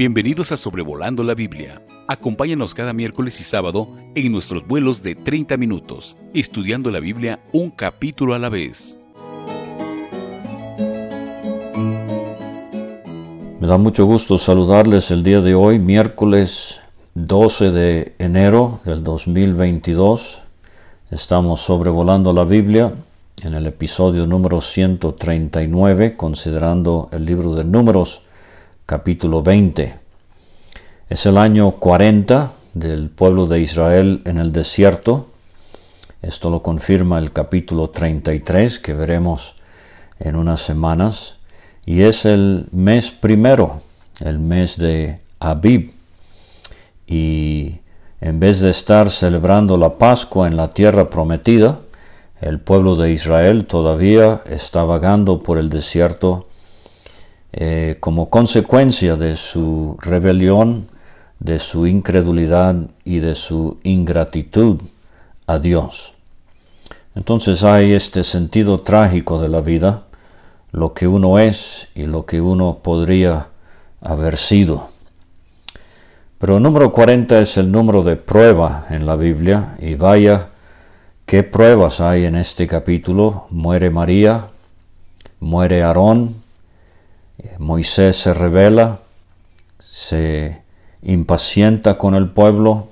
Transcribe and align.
Bienvenidos 0.00 0.50
a 0.50 0.56
Sobrevolando 0.56 1.22
la 1.22 1.34
Biblia. 1.34 1.82
Acompáñanos 2.08 2.74
cada 2.74 2.94
miércoles 2.94 3.38
y 3.38 3.44
sábado 3.44 3.86
en 4.14 4.32
nuestros 4.32 4.66
vuelos 4.66 5.02
de 5.02 5.14
30 5.14 5.58
minutos, 5.58 6.16
estudiando 6.32 6.90
la 6.90 7.00
Biblia 7.00 7.40
un 7.52 7.68
capítulo 7.68 8.32
a 8.32 8.38
la 8.38 8.48
vez. 8.48 8.96
Me 13.60 13.68
da 13.68 13.76
mucho 13.76 14.06
gusto 14.06 14.38
saludarles 14.38 15.10
el 15.10 15.22
día 15.22 15.42
de 15.42 15.54
hoy, 15.54 15.78
miércoles 15.78 16.80
12 17.12 17.70
de 17.70 18.14
enero 18.18 18.80
del 18.86 19.04
2022. 19.04 20.40
Estamos 21.10 21.60
sobrevolando 21.60 22.32
la 22.32 22.44
Biblia 22.44 22.94
en 23.42 23.52
el 23.52 23.66
episodio 23.66 24.26
número 24.26 24.62
139, 24.62 26.16
considerando 26.16 27.10
el 27.12 27.26
libro 27.26 27.54
de 27.54 27.64
Números, 27.64 28.22
capítulo 28.90 29.40
20. 29.40 29.94
Es 31.08 31.24
el 31.24 31.38
año 31.38 31.70
40 31.70 32.50
del 32.74 33.08
pueblo 33.08 33.46
de 33.46 33.60
Israel 33.60 34.20
en 34.24 34.36
el 34.36 34.50
desierto. 34.50 35.28
Esto 36.22 36.50
lo 36.50 36.60
confirma 36.60 37.20
el 37.20 37.32
capítulo 37.32 37.90
33 37.90 38.80
que 38.80 38.92
veremos 38.92 39.54
en 40.18 40.34
unas 40.34 40.62
semanas. 40.62 41.36
Y 41.86 42.02
es 42.02 42.24
el 42.24 42.66
mes 42.72 43.12
primero, 43.12 43.80
el 44.18 44.40
mes 44.40 44.76
de 44.76 45.20
Abib. 45.38 45.92
Y 47.06 47.76
en 48.20 48.40
vez 48.40 48.60
de 48.60 48.70
estar 48.70 49.08
celebrando 49.08 49.76
la 49.76 49.98
Pascua 49.98 50.48
en 50.48 50.56
la 50.56 50.72
tierra 50.72 51.10
prometida, 51.10 51.78
el 52.40 52.58
pueblo 52.58 52.96
de 52.96 53.12
Israel 53.12 53.66
todavía 53.66 54.40
está 54.46 54.82
vagando 54.82 55.44
por 55.44 55.58
el 55.58 55.70
desierto 55.70 56.48
eh, 57.52 57.96
como 58.00 58.30
consecuencia 58.30 59.16
de 59.16 59.36
su 59.36 59.96
rebelión, 60.00 60.88
de 61.38 61.58
su 61.58 61.86
incredulidad 61.86 62.76
y 63.04 63.18
de 63.20 63.34
su 63.34 63.78
ingratitud 63.82 64.80
a 65.46 65.58
Dios. 65.58 66.14
Entonces 67.14 67.64
hay 67.64 67.92
este 67.92 68.24
sentido 68.24 68.78
trágico 68.78 69.40
de 69.40 69.48
la 69.48 69.60
vida, 69.60 70.04
lo 70.72 70.94
que 70.94 71.08
uno 71.08 71.38
es 71.38 71.88
y 71.94 72.04
lo 72.04 72.26
que 72.26 72.40
uno 72.40 72.78
podría 72.82 73.48
haber 74.00 74.36
sido. 74.36 74.88
Pero 76.38 76.60
número 76.60 76.92
40 76.92 77.40
es 77.40 77.56
el 77.58 77.72
número 77.72 78.02
de 78.02 78.16
prueba 78.16 78.86
en 78.90 79.06
la 79.06 79.16
Biblia 79.16 79.76
y 79.80 79.94
vaya 79.94 80.50
¿Qué 81.30 81.44
pruebas 81.44 82.00
hay 82.00 82.24
en 82.24 82.34
este 82.34 82.66
capítulo? 82.66 83.46
Muere 83.50 83.88
María, 83.88 84.48
muere 85.38 85.84
Aarón, 85.84 86.39
Moisés 87.58 88.16
se 88.16 88.34
revela, 88.34 89.00
se 89.78 90.62
impacienta 91.02 91.96
con 91.98 92.14
el 92.14 92.30
pueblo 92.30 92.88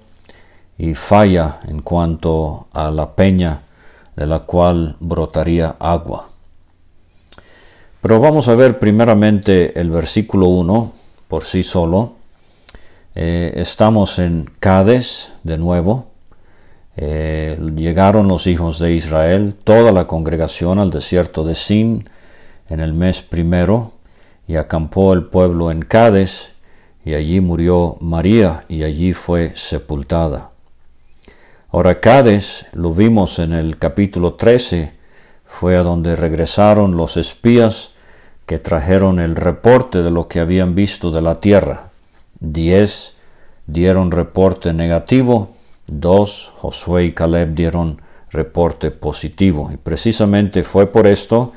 y 0.79 0.95
falla 0.95 1.61
en 1.67 1.83
cuanto 1.83 2.69
a 2.73 2.91
la 2.91 3.15
peña 3.15 3.63
de 4.17 4.27
la 4.27 4.41
cual 4.41 4.97
brotaría 5.01 5.77
agua. 5.79 6.29
Pero 8.01 8.21
vamos 8.21 8.49
a 8.49 8.55
ver 8.55 8.79
primeramente 8.79 9.79
el 9.79 9.91
versículo 9.91 10.49
1 10.49 10.93
por 11.27 11.45
sí 11.45 11.65
solo. 11.65 12.15
Eh, 13.15 13.53
estamos 13.57 14.19
en 14.19 14.49
Cádiz 14.61 15.33
de 15.43 15.59
nuevo. 15.59 16.07
Eh, 16.97 17.59
llegaron 17.77 18.29
los 18.29 18.47
hijos 18.47 18.79
de 18.79 18.93
Israel, 18.93 19.55
toda 19.63 19.93
la 19.93 20.07
congregación 20.07 20.79
al 20.79 20.91
desierto 20.91 21.45
de 21.45 21.55
Sin 21.55 22.09
en 22.69 22.81
el 22.81 22.93
mes 22.93 23.23
primero, 23.23 23.93
y 24.49 24.57
acampó 24.57 25.13
el 25.13 25.27
pueblo 25.27 25.71
en 25.71 25.83
Cádiz, 25.83 26.53
y 27.05 27.15
allí 27.15 27.41
murió 27.41 27.97
María, 28.01 28.65
y 28.69 28.83
allí 28.83 29.13
fue 29.13 29.53
sepultada. 29.55 30.51
Ahora 31.71 32.01
Cádiz, 32.01 32.67
lo 32.73 32.93
vimos 32.93 33.39
en 33.39 33.53
el 33.53 33.79
capítulo 33.79 34.35
13, 34.35 34.93
fue 35.45 35.77
a 35.77 35.83
donde 35.83 36.17
regresaron 36.17 36.97
los 36.97 37.17
espías 37.17 37.91
que 38.47 38.59
trajeron 38.59 39.21
el 39.21 39.37
reporte 39.37 40.03
de 40.03 40.11
lo 40.11 40.27
que 40.27 40.41
habían 40.41 40.75
visto 40.75 41.11
de 41.11 41.23
la 41.23 41.37
tierra. 41.37 41.91
Diez 42.41 43.15
dieron 43.67 44.11
reporte 44.11 44.73
negativo, 44.73 45.55
Dos, 45.91 46.53
Josué 46.57 47.07
y 47.07 47.13
Caleb 47.13 47.55
dieron 47.55 48.03
reporte 48.31 48.91
positivo. 48.91 49.71
Y 49.73 49.79
precisamente 49.79 50.63
fue 50.63 50.87
por 50.93 51.07
esto 51.07 51.53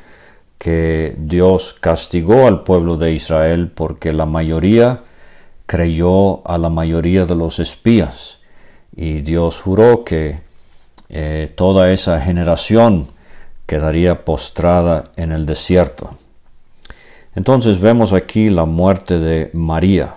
que 0.62 1.16
Dios 1.18 1.76
castigó 1.80 2.46
al 2.46 2.62
pueblo 2.62 2.96
de 2.96 3.14
Israel 3.14 3.72
porque 3.74 4.14
la 4.14 4.28
mayoría 4.28 5.02
creyó 5.66 6.48
a 6.48 6.60
la 6.60 6.70
mayoría 6.70 7.26
de 7.26 7.34
los 7.34 7.58
espías. 7.58 8.38
Y 8.96 9.22
Dios 9.22 9.60
juró 9.60 10.04
que 10.04 10.42
eh, 11.10 11.52
toda 11.56 11.92
esa 11.92 12.22
generación 12.22 13.08
quedaría 13.66 14.24
postrada 14.24 15.06
en 15.16 15.32
el 15.32 15.48
desierto. 15.48 16.16
Entonces 17.34 17.80
vemos 17.80 18.14
aquí 18.14 18.52
la 18.52 18.66
muerte 18.66 19.18
de 19.18 19.50
María. 19.54 20.14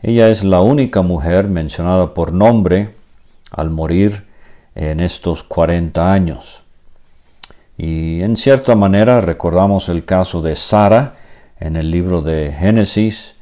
Ella 0.00 0.30
es 0.30 0.42
la 0.42 0.62
única 0.62 1.02
mujer 1.02 1.48
mencionada 1.48 2.14
por 2.14 2.32
nombre 2.32 2.94
al 3.50 3.68
morir 3.68 4.24
en 4.74 5.00
estos 5.00 5.42
40 5.42 6.10
años. 6.10 6.63
Y 7.76 8.22
en 8.22 8.36
cierta 8.36 8.76
manera 8.76 9.20
recordamos 9.20 9.88
el 9.88 10.04
caso 10.04 10.40
de 10.42 10.54
Sara 10.54 11.14
en 11.58 11.76
el 11.76 11.90
libro 11.90 12.22
de 12.22 12.52
Génesis 12.52 13.34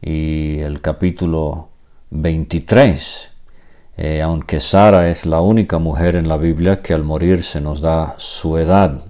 y 0.00 0.60
el 0.60 0.80
capítulo 0.80 1.68
23. 2.10 3.30
Eh, 3.96 4.22
aunque 4.22 4.60
Sara 4.60 5.10
es 5.10 5.26
la 5.26 5.40
única 5.40 5.78
mujer 5.78 6.16
en 6.16 6.28
la 6.28 6.36
Biblia 6.36 6.80
que 6.80 6.94
al 6.94 7.02
morir 7.02 7.42
se 7.42 7.60
nos 7.60 7.80
da 7.80 8.14
su 8.16 8.56
edad. 8.58 9.02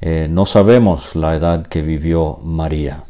Eh, 0.00 0.28
no 0.30 0.44
sabemos 0.44 1.16
la 1.16 1.34
edad 1.34 1.66
que 1.66 1.80
vivió 1.80 2.38
María. 2.42 3.04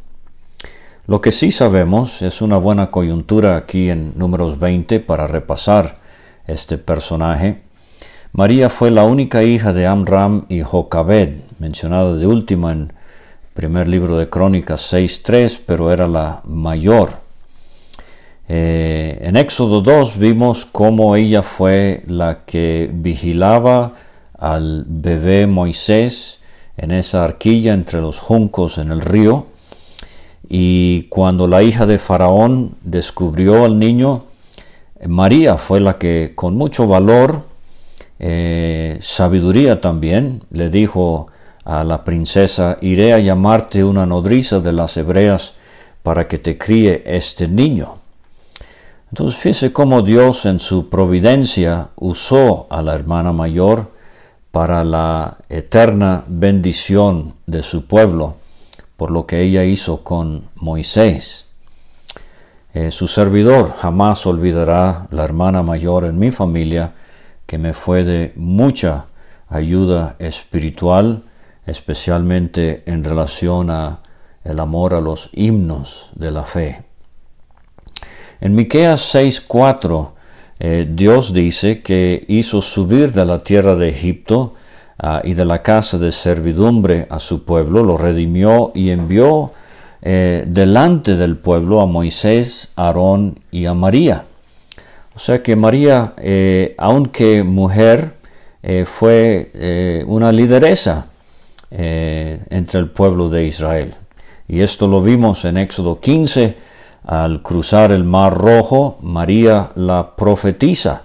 Lo 1.07 1.21
que 1.21 1.33
sí 1.33 1.51
sabemos 1.51 2.23
es 2.23 2.41
una 2.41 2.57
buena 2.57 2.91
coyuntura 2.93 3.57
aquí 3.57 3.91
en 3.91 4.17
números 4.17 4.59
20 4.59 5.01
para 5.01 5.27
repasar 5.27 5.99
este 6.47 6.79
personaje. 6.79 7.64
María 8.37 8.69
fue 8.69 8.91
la 8.91 9.05
única 9.05 9.45
hija 9.45 9.73
de 9.73 9.87
Amram 9.87 10.47
y 10.49 10.63
Jocabed, 10.63 11.35
mencionada 11.61 12.17
de 12.17 12.27
última 12.27 12.73
en 12.73 12.93
primer 13.55 13.87
libro 13.87 14.19
de 14.19 14.29
Crónicas 14.29 14.93
6.3, 14.93 15.61
pero 15.65 15.93
era 15.93 16.09
la 16.09 16.43
mayor. 16.45 17.11
Eh, 18.49 19.21
en 19.23 19.37
Éxodo 19.37 19.83
2 19.83 20.19
vimos 20.19 20.65
cómo 20.65 21.15
ella 21.15 21.43
fue 21.43 22.03
la 22.09 22.45
que 22.45 22.91
vigilaba 22.93 23.93
al 24.37 24.85
bebé 24.89 25.47
Moisés 25.47 26.41
en 26.77 26.91
esa 26.91 27.23
arquilla 27.23 27.73
entre 27.73 28.01
los 28.01 28.19
juncos 28.19 28.79
en 28.79 28.91
el 28.91 29.01
río. 29.01 29.47
Y 30.49 31.05
cuando 31.05 31.47
la 31.47 31.63
hija 31.63 31.87
de 31.87 32.01
Faraón 32.01 32.75
descubrió 32.83 33.65
al 33.65 33.79
niño, 33.79 34.25
María 35.07 35.57
fue 35.57 35.79
la 35.79 35.99
que 35.99 36.33
con 36.35 36.57
mucho 36.57 36.89
valor, 36.89 37.54
eh, 38.19 38.99
sabiduría 39.01 39.81
también, 39.81 40.43
le 40.51 40.71
dijo 40.71 41.29
a 41.65 41.85
la 41.85 42.05
princesa, 42.05 42.77
iré 42.81 43.13
a 43.13 43.19
llamarte 43.19 43.83
una 43.85 44.07
nodriza 44.07 44.61
de 44.61 44.73
las 44.73 44.97
hebreas 44.97 45.55
para 46.03 46.29
que 46.29 46.39
te 46.39 46.59
críe 46.59 47.03
este 47.07 47.49
niño. 47.49 47.99
Entonces 49.11 49.41
fíjese 49.41 49.73
cómo 49.73 50.03
Dios 50.03 50.45
en 50.45 50.61
su 50.61 50.89
providencia 50.89 51.89
usó 51.97 52.67
a 52.69 52.83
la 52.83 52.95
hermana 52.95 53.33
mayor 53.33 53.93
para 54.51 54.85
la 54.85 55.39
eterna 55.49 56.25
bendición 56.27 57.35
de 57.47 57.63
su 57.63 57.87
pueblo, 57.87 58.37
por 58.97 59.11
lo 59.11 59.27
que 59.27 59.41
ella 59.41 59.65
hizo 59.65 60.05
con 60.05 60.45
Moisés. 60.57 61.47
Eh, 62.75 62.91
su 62.91 63.07
servidor 63.07 63.73
jamás 63.77 64.27
olvidará 64.27 65.07
la 65.11 65.25
hermana 65.25 65.63
mayor 65.63 66.05
en 66.05 66.19
mi 66.19 66.31
familia 66.31 66.93
que 67.47 67.59
me 67.59 67.73
fue 67.73 68.05
de 68.05 68.33
mucha 68.37 69.07
ayuda 69.49 70.17
espiritual, 70.19 71.23
especialmente 71.67 72.83
en 72.87 73.05
relación 73.05 73.71
a 73.71 74.01
el 74.45 74.61
amor 74.61 74.95
a 74.95 75.01
los 75.01 75.31
himnos 75.33 76.11
de 76.15 76.31
la 76.31 76.45
fe. 76.45 76.83
En 78.41 78.55
Miqueas 78.55 79.15
6:4 79.15 80.15
eh, 80.61 80.87
Dios 80.89 81.33
dice 81.33 81.83
que 81.83 82.25
hizo 82.29 82.63
subir 82.63 83.13
de 83.13 83.25
la 83.25 83.39
tierra 83.41 83.75
de 83.75 83.89
Egipto 83.89 84.55
ah, 84.99 85.21
y 85.25 85.35
de 85.35 85.45
la 85.45 85.63
casa 85.63 85.99
de 85.99 86.13
servidumbre 86.13 87.07
a 87.11 87.19
su 87.19 87.45
pueblo, 87.45 87.83
lo 87.83 87.97
redimió 87.97 88.71
y 88.75 88.91
envió 88.91 89.53
eh, 90.03 90.45
delante 90.47 91.17
del 91.17 91.37
pueblo 91.37 91.81
a 91.81 91.87
Moisés, 91.87 92.71
Aarón 92.77 93.41
y 93.51 93.67
a 93.67 93.75
María. 93.75 94.27
O 95.15 95.19
sea 95.19 95.43
que 95.43 95.57
María, 95.57 96.15
eh, 96.19 96.75
aunque 96.79 97.45
mujer, 97.45 98.15
eh, 98.63 98.85
fue 98.85 100.05
una 100.07 100.33
lideresa 100.33 101.07
entre 101.71 102.79
el 102.79 102.91
pueblo 102.91 103.29
de 103.29 103.47
Israel. 103.47 103.95
Y 104.47 104.61
esto 104.61 104.87
lo 104.87 105.03
vimos 105.03 105.45
en 105.45 105.57
Éxodo 105.57 106.01
15, 106.01 106.57
al 107.05 107.43
cruzar 107.43 107.93
el 107.93 108.05
mar 108.05 108.35
rojo, 108.35 108.99
María 109.03 109.71
la 109.75 110.15
profetiza, 110.17 111.03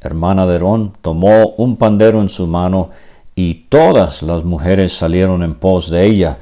hermana 0.00 0.46
de 0.46 0.54
Aarón, 0.54 0.92
tomó 1.02 1.54
un 1.56 1.76
pandero 1.76 2.20
en 2.20 2.28
su 2.28 2.46
mano 2.46 2.90
y 3.34 3.66
todas 3.68 4.22
las 4.22 4.44
mujeres 4.44 4.92
salieron 4.92 5.42
en 5.42 5.54
pos 5.54 5.90
de 5.90 6.04
ella. 6.06 6.38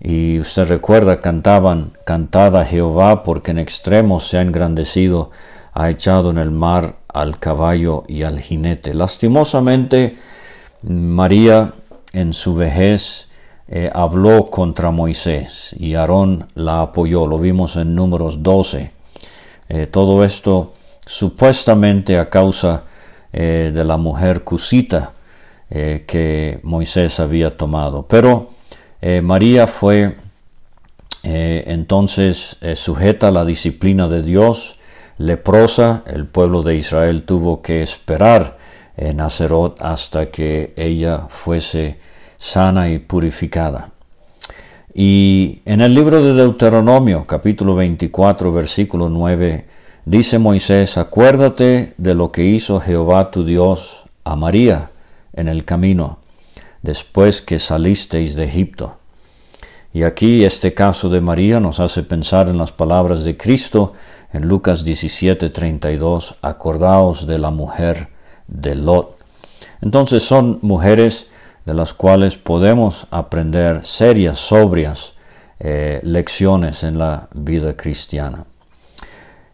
Y 0.00 0.38
usted 0.38 0.68
recuerda, 0.68 1.20
cantaban, 1.20 1.92
cantada 2.04 2.64
Jehová, 2.64 3.22
porque 3.22 3.50
en 3.50 3.58
extremo 3.58 4.20
se 4.20 4.38
ha 4.38 4.42
engrandecido, 4.42 5.30
ha 5.78 5.90
echado 5.90 6.30
en 6.32 6.38
el 6.38 6.50
mar 6.50 6.96
al 7.06 7.38
caballo 7.38 8.02
y 8.08 8.24
al 8.24 8.40
jinete. 8.40 8.94
Lastimosamente, 8.94 10.16
María 10.82 11.72
en 12.12 12.32
su 12.32 12.56
vejez 12.56 13.28
eh, 13.68 13.88
habló 13.94 14.50
contra 14.50 14.90
Moisés 14.90 15.76
y 15.78 15.94
Aarón 15.94 16.48
la 16.56 16.80
apoyó. 16.80 17.28
Lo 17.28 17.38
vimos 17.38 17.76
en 17.76 17.94
números 17.94 18.42
12. 18.42 18.90
Eh, 19.68 19.86
todo 19.86 20.24
esto 20.24 20.74
supuestamente 21.06 22.18
a 22.18 22.28
causa 22.28 22.82
eh, 23.32 23.70
de 23.72 23.84
la 23.84 23.96
mujer 23.98 24.42
cusita 24.42 25.12
que 25.70 26.60
Moisés 26.62 27.20
había 27.20 27.54
tomado. 27.54 28.06
Pero 28.08 28.52
María 29.22 29.66
fue 29.66 30.16
entonces 31.22 32.56
sujeta 32.74 33.28
a 33.28 33.30
la 33.30 33.44
disciplina 33.44 34.08
de 34.08 34.22
Dios, 34.22 34.77
leprosa, 35.18 36.02
el 36.06 36.26
pueblo 36.26 36.62
de 36.62 36.76
Israel 36.76 37.24
tuvo 37.24 37.60
que 37.60 37.82
esperar 37.82 38.56
en 38.96 39.18
Nazaret 39.18 39.74
hasta 39.80 40.30
que 40.30 40.72
ella 40.76 41.26
fuese 41.28 41.98
sana 42.38 42.90
y 42.90 42.98
purificada. 42.98 43.90
Y 44.94 45.60
en 45.64 45.80
el 45.80 45.94
libro 45.94 46.22
de 46.22 46.34
Deuteronomio, 46.34 47.24
capítulo 47.26 47.76
24, 47.76 48.52
versículo 48.52 49.08
9, 49.08 49.66
dice 50.04 50.38
Moisés, 50.38 50.96
acuérdate 50.98 51.94
de 51.98 52.14
lo 52.14 52.32
que 52.32 52.44
hizo 52.44 52.80
Jehová 52.80 53.30
tu 53.30 53.44
Dios 53.44 54.04
a 54.24 54.34
María 54.34 54.90
en 55.32 55.46
el 55.46 55.64
camino, 55.64 56.18
después 56.82 57.42
que 57.42 57.58
salisteis 57.58 58.34
de 58.34 58.44
Egipto. 58.44 58.96
Y 59.92 60.02
aquí 60.02 60.44
este 60.44 60.74
caso 60.74 61.08
de 61.08 61.20
María 61.20 61.60
nos 61.60 61.80
hace 61.80 62.02
pensar 62.02 62.48
en 62.48 62.58
las 62.58 62.72
palabras 62.72 63.24
de 63.24 63.36
Cristo 63.36 63.94
en 64.32 64.46
Lucas 64.46 64.84
17, 64.84 65.50
32, 65.50 66.36
acordaos 66.42 67.26
de 67.26 67.38
la 67.38 67.50
mujer 67.50 68.08
de 68.46 68.74
Lot. 68.74 69.16
Entonces 69.80 70.22
son 70.22 70.58
mujeres 70.62 71.26
de 71.64 71.74
las 71.74 71.94
cuales 71.94 72.36
podemos 72.36 73.06
aprender 73.10 73.84
serias, 73.86 74.38
sobrias 74.38 75.14
eh, 75.60 76.00
lecciones 76.02 76.84
en 76.84 76.98
la 76.98 77.28
vida 77.34 77.76
cristiana. 77.76 78.44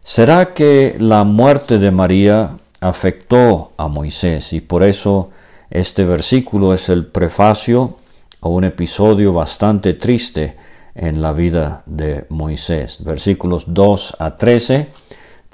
¿Será 0.01 0.53
que 0.53 0.97
la 0.99 1.25
muerte 1.25 1.79
de 1.79 1.91
María 1.91 2.59
afectó 2.81 3.73
a 3.77 3.89
Moisés 3.89 4.53
y 4.53 4.61
por 4.61 4.83
eso 4.83 5.31
este 5.71 6.05
versículo 6.05 6.75
es 6.75 6.89
el 6.89 7.07
prefacio 7.07 7.97
a 8.43 8.49
un 8.49 8.65
episodio 8.65 9.33
bastante 9.33 9.95
triste 9.95 10.57
en 10.95 11.21
la 11.23 11.33
vida 11.33 11.83
de 11.87 12.27
Moisés? 12.29 13.03
Versículos 13.03 13.65
2 13.69 14.17
a 14.19 14.37
13 14.37 14.89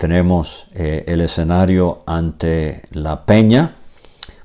tenemos 0.01 0.67
eh, 0.75 1.05
el 1.09 1.21
escenario 1.21 1.99
ante 2.07 2.81
la 2.93 3.27
peña, 3.27 3.77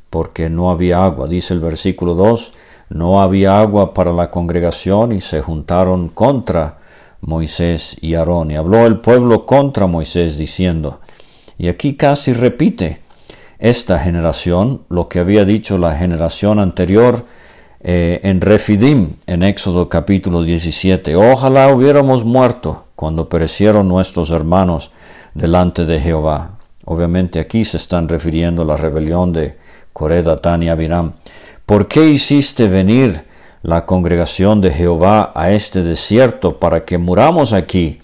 porque 0.10 0.50
no 0.50 0.70
había 0.70 1.06
agua. 1.06 1.30
Dice 1.30 1.54
el 1.54 1.62
versículo 1.62 2.14
2, 2.14 2.52
no 2.90 3.22
había 3.22 3.62
agua 3.62 3.94
para 3.94 4.12
la 4.12 4.30
congregación 4.30 5.14
y 5.14 5.22
se 5.22 5.42
juntaron 5.42 6.10
contra 6.10 6.80
Moisés 7.22 7.96
y 8.02 8.16
Aarón. 8.16 8.52
Y 8.52 8.58
habló 8.58 8.86
el 8.86 9.00
pueblo 9.00 9.46
contra 9.46 9.88
Moisés 9.88 10.38
diciendo, 10.38 11.00
y 11.58 11.70
aquí 11.70 11.96
casi 11.96 12.34
repite 12.34 13.00
esta 13.58 13.98
generación 14.00 14.84
lo 14.90 15.08
que 15.08 15.20
había 15.20 15.46
dicho 15.46 15.78
la 15.78 15.96
generación 15.96 16.60
anterior 16.60 17.26
eh, 17.88 18.20
en 18.24 18.42
Refidim, 18.42 19.18
en 19.28 19.44
Éxodo 19.44 19.88
capítulo 19.88 20.42
17. 20.42 21.16
Ojalá 21.16 21.72
hubiéramos 21.72 22.24
muerto 22.24 22.86
cuando 22.96 23.30
perecieron 23.30 23.88
nuestros 23.88 24.32
hermanos 24.32 24.90
delante 25.36 25.86
de 25.86 26.00
Jehová. 26.00 26.54
Obviamente 26.86 27.40
aquí 27.40 27.64
se 27.64 27.78
están 27.78 28.10
refiriendo 28.10 28.64
a 28.64 28.66
la 28.66 28.76
rebelión 28.76 29.32
de 29.34 29.60
Coré, 29.94 30.24
Datán 30.24 30.64
y 30.64 30.70
Abiram. 30.70 31.14
¿Por 31.68 31.88
qué 31.88 32.10
hiciste 32.10 32.68
venir 32.68 33.24
la 33.62 33.86
congregación 33.86 34.62
de 34.62 34.72
Jehová 34.72 35.32
a 35.36 35.52
este 35.52 35.84
desierto 35.84 36.58
para 36.58 36.86
que 36.86 36.98
muramos 36.98 37.54
aquí, 37.54 38.02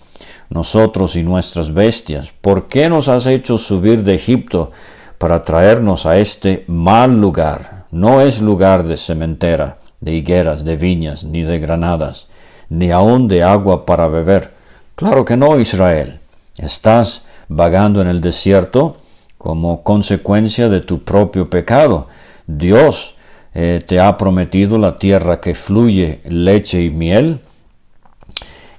nosotros 0.52 1.16
y 1.16 1.24
nuestras 1.24 1.74
bestias? 1.74 2.32
¿Por 2.40 2.68
qué 2.68 2.88
nos 2.88 3.08
has 3.08 3.26
hecho 3.26 3.58
subir 3.58 4.04
de 4.04 4.14
Egipto 4.14 4.70
para 5.18 5.42
traernos 5.42 6.06
a 6.06 6.20
este 6.20 6.66
mal 6.68 7.20
lugar? 7.20 7.71
No 7.92 8.22
es 8.22 8.42
lugar 8.42 8.84
de 8.84 8.98
cementera, 8.98 9.78
de 10.00 10.14
higueras, 10.14 10.64
de 10.64 10.78
viñas, 10.78 11.24
ni 11.24 11.44
de 11.44 11.60
granadas, 11.60 12.28
ni 12.70 12.92
aun 12.92 13.28
de 13.28 13.44
agua 13.44 13.86
para 13.86 14.08
beber. 14.08 14.52
Claro 14.96 15.26
que 15.26 15.36
no, 15.38 15.60
Israel. 15.60 16.20
Estás 16.58 17.24
vagando 17.50 18.02
en 18.02 18.08
el 18.08 18.22
desierto 18.22 18.98
como 19.38 19.84
consecuencia 19.84 20.70
de 20.70 20.82
tu 20.82 21.04
propio 21.04 21.50
pecado. 21.50 22.08
Dios 22.48 23.16
eh, 23.54 23.82
te 23.86 24.00
ha 24.00 24.18
prometido 24.18 24.78
la 24.78 24.98
tierra 24.98 25.42
que 25.42 25.54
fluye 25.54 26.22
leche 26.30 26.84
y 26.84 26.90
miel 26.90 27.40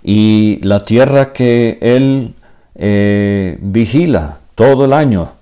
y 0.03 0.59
la 0.62 0.81
tierra 0.81 1.32
que 1.32 1.79
Él 1.82 2.35
eh, 2.75 3.59
vigila 3.61 4.38
todo 4.55 4.87
el 4.87 4.93
año, 4.93 5.32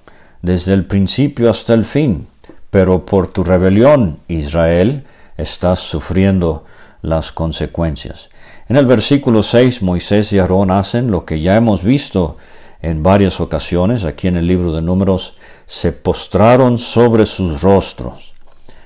desde 0.43 0.75
el 0.75 0.85
principio 0.87 1.51
hasta 1.51 1.75
el 1.75 1.85
fin. 1.85 2.27
Pero 2.71 3.05
por 3.05 3.27
tu 3.27 3.43
rebelión, 3.43 4.21
Israel, 4.29 5.05
estás 5.37 5.81
sufriendo 5.81 6.65
las 7.03 7.33
consecuencias. 7.33 8.31
En 8.69 8.77
el 8.77 8.87
versículo 8.87 9.43
6, 9.43 9.83
Moisés 9.83 10.33
y 10.33 10.39
Aarón 10.39 10.71
hacen 10.71 11.11
lo 11.11 11.25
que 11.25 11.41
ya 11.41 11.57
hemos 11.57 11.83
visto 11.83 12.37
en 12.83 13.03
varias 13.03 13.41
ocasiones, 13.41 14.05
aquí 14.05 14.29
en 14.29 14.37
el 14.37 14.47
libro 14.47 14.73
de 14.73 14.83
números, 14.83 15.35
se 15.67 15.93
postraron 15.93 16.79
sobre 16.79 17.27
sus 17.27 17.63
rostros. 17.63 18.33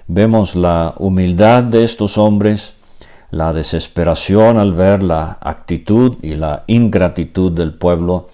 Vemos 0.06 0.56
la 0.56 0.94
humildad 0.98 1.62
de 1.62 1.84
estos 1.84 2.18
hombres, 2.18 2.74
la 3.30 3.52
desesperación 3.52 4.58
al 4.58 4.72
ver 4.72 5.02
la 5.02 5.38
actitud 5.40 6.16
y 6.22 6.34
la 6.34 6.64
ingratitud 6.66 7.52
del 7.52 7.74
pueblo, 7.74 8.28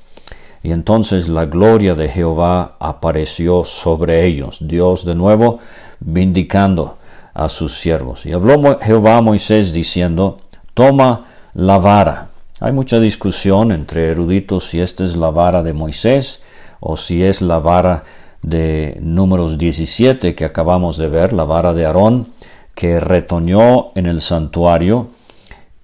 y 0.63 0.73
entonces 0.73 1.29
la 1.29 1.47
gloria 1.47 1.95
de 1.95 2.09
Jehová 2.09 2.77
apareció 2.79 3.65
sobre 3.65 4.27
ellos, 4.27 4.59
Dios 4.61 5.05
de 5.05 5.15
nuevo 5.15 5.59
vindicando 6.01 6.99
a 7.35 7.49
sus 7.49 7.79
siervos. 7.79 8.27
Y 8.27 8.33
habló 8.33 8.79
Jehová 8.81 9.19
a 9.19 9.23
Moisés 9.23 9.73
diciendo, 9.73 10.39
toma 10.75 11.27
la 11.55 11.79
vara 11.79 12.31
hay 12.63 12.73
mucha 12.73 13.01
discusión 13.01 13.73
entre 13.73 14.11
eruditos 14.11 14.67
si 14.67 14.83
esta 14.83 15.03
es 15.03 15.17
la 15.17 15.31
vara 15.31 15.63
de 15.63 15.73
Moisés 15.73 16.43
o 16.79 16.95
si 16.99 17.25
es 17.25 17.41
la 17.41 17.59
vara 17.59 18.05
de 18.43 18.99
números 19.01 19.57
17 19.57 20.35
que 20.35 20.45
acabamos 20.45 20.99
de 20.99 21.09
ver, 21.09 21.33
la 21.33 21.45
vara 21.45 21.73
de 21.73 21.87
Aarón, 21.87 22.29
que 22.75 23.01
retoñó 23.01 23.93
en 23.95 24.05
el 24.05 24.21
santuario 24.21 25.09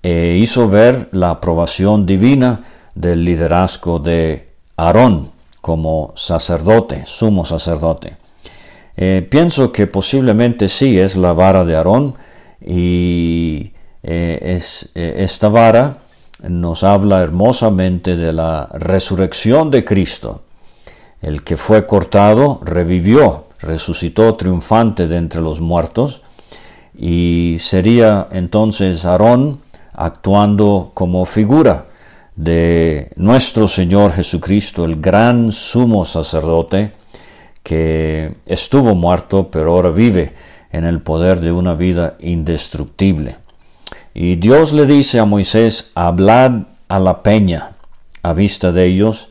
e 0.02 0.36
hizo 0.38 0.68
ver 0.68 1.08
la 1.12 1.30
aprobación 1.30 2.04
divina 2.04 2.60
del 2.94 3.24
liderazgo 3.24 3.98
de 3.98 4.45
Aarón 4.76 5.30
como 5.60 6.12
sacerdote, 6.14 7.04
sumo 7.06 7.44
sacerdote. 7.44 8.16
Eh, 8.96 9.26
pienso 9.28 9.72
que 9.72 9.86
posiblemente 9.86 10.68
sí 10.68 10.98
es 10.98 11.16
la 11.16 11.32
vara 11.32 11.64
de 11.64 11.76
Aarón 11.76 12.14
y 12.64 13.72
eh, 14.02 14.60
eh, 14.94 15.14
esta 15.18 15.48
vara 15.48 15.98
nos 16.48 16.84
habla 16.84 17.20
hermosamente 17.22 18.16
de 18.16 18.32
la 18.32 18.68
resurrección 18.72 19.70
de 19.70 19.84
Cristo. 19.84 20.42
El 21.20 21.42
que 21.42 21.56
fue 21.56 21.86
cortado 21.86 22.60
revivió, 22.62 23.46
resucitó 23.60 24.34
triunfante 24.34 25.08
de 25.08 25.16
entre 25.16 25.40
los 25.40 25.60
muertos 25.60 26.22
y 26.96 27.56
sería 27.58 28.28
entonces 28.30 29.04
Aarón 29.04 29.60
actuando 29.92 30.92
como 30.94 31.24
figura 31.24 31.86
de 32.36 33.10
nuestro 33.16 33.66
Señor 33.66 34.12
Jesucristo, 34.12 34.84
el 34.84 35.00
gran 35.00 35.50
sumo 35.52 36.04
sacerdote 36.04 36.92
que 37.62 38.36
estuvo 38.46 38.94
muerto 38.94 39.50
pero 39.50 39.72
ahora 39.72 39.90
vive 39.90 40.34
en 40.70 40.84
el 40.84 41.00
poder 41.00 41.40
de 41.40 41.50
una 41.50 41.74
vida 41.74 42.16
indestructible. 42.20 43.36
Y 44.14 44.36
Dios 44.36 44.72
le 44.72 44.86
dice 44.86 45.18
a 45.18 45.24
Moisés, 45.24 45.90
hablad 45.94 46.66
a 46.88 46.98
la 46.98 47.22
peña 47.22 47.72
a 48.22 48.32
vista 48.32 48.72
de 48.72 48.86
ellos, 48.86 49.28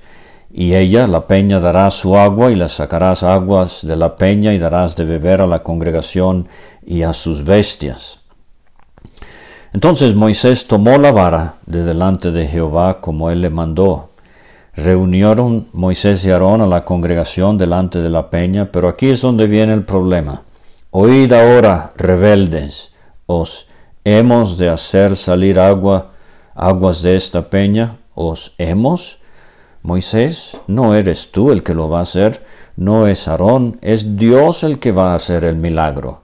y 0.54 0.74
ella, 0.76 1.06
la 1.06 1.28
peña, 1.28 1.60
dará 1.60 1.90
su 1.92 2.16
agua, 2.16 2.50
y 2.50 2.56
le 2.56 2.70
sacarás 2.70 3.24
aguas 3.24 3.86
de 3.86 3.98
la 3.98 4.16
peña, 4.16 4.54
y 4.54 4.58
darás 4.58 4.96
de 4.96 5.04
beber 5.04 5.42
a 5.42 5.48
la 5.48 5.64
congregación 5.64 6.48
y 6.86 7.02
a 7.02 7.12
sus 7.12 7.44
bestias. 7.44 8.20
Entonces 9.76 10.16
Moisés 10.16 10.68
tomó 10.68 10.98
la 10.98 11.12
vara 11.12 11.56
de 11.66 11.84
delante 11.84 12.32
de 12.32 12.48
Jehová 12.48 13.02
como 13.02 13.30
él 13.30 13.42
le 13.42 13.50
mandó, 13.50 14.12
Reunieron 14.74 15.68
Moisés 15.74 16.24
y 16.24 16.32
Aarón 16.32 16.62
a 16.62 16.66
la 16.66 16.86
congregación 16.86 17.58
delante 17.58 18.02
de 18.02 18.10
la 18.10 18.30
peña, 18.30 18.72
pero 18.72 18.88
aquí 18.88 19.10
es 19.10 19.20
donde 19.20 19.48
viene 19.48 19.74
el 19.74 19.84
problema. 19.84 20.44
Oíd 20.92 21.34
ahora, 21.34 21.92
rebeldes, 21.98 22.92
os 23.26 23.68
hemos 24.06 24.58
de 24.58 24.70
hacer 24.70 25.18
salir 25.18 25.60
agua, 25.60 26.12
aguas 26.54 27.02
de 27.02 27.18
esta 27.18 27.50
peña, 27.50 27.98
os 28.14 28.54
hemos. 28.58 29.20
Moisés, 29.82 30.58
no 30.68 30.96
eres 30.96 31.34
tú 31.34 31.52
el 31.52 31.64
que 31.64 31.74
lo 31.74 31.90
va 31.90 32.00
a 32.00 32.04
hacer, 32.04 32.46
no 32.78 33.08
es 33.08 33.28
Aarón, 33.28 33.78
es 33.82 34.16
Dios 34.16 34.64
el 34.64 34.80
que 34.80 34.94
va 34.94 35.12
a 35.12 35.16
hacer 35.16 35.44
el 35.44 35.58
milagro. 35.58 36.22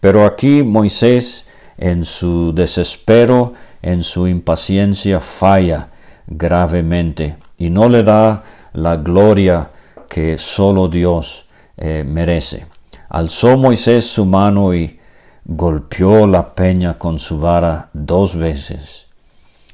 Pero 0.00 0.24
aquí 0.24 0.62
Moisés, 0.62 1.44
en 1.78 2.04
su 2.04 2.52
desespero, 2.52 3.54
en 3.80 4.02
su 4.02 4.26
impaciencia, 4.26 5.20
falla 5.20 5.88
gravemente 6.26 7.36
y 7.56 7.70
no 7.70 7.88
le 7.88 8.02
da 8.02 8.42
la 8.72 8.96
gloria 8.96 9.70
que 10.08 10.36
solo 10.38 10.88
Dios 10.88 11.46
eh, 11.76 12.04
merece. 12.06 12.66
Alzó 13.08 13.56
Moisés 13.56 14.06
su 14.06 14.26
mano 14.26 14.74
y 14.74 14.98
golpeó 15.44 16.26
la 16.26 16.54
peña 16.54 16.98
con 16.98 17.18
su 17.18 17.38
vara 17.40 17.88
dos 17.92 18.36
veces. 18.36 19.06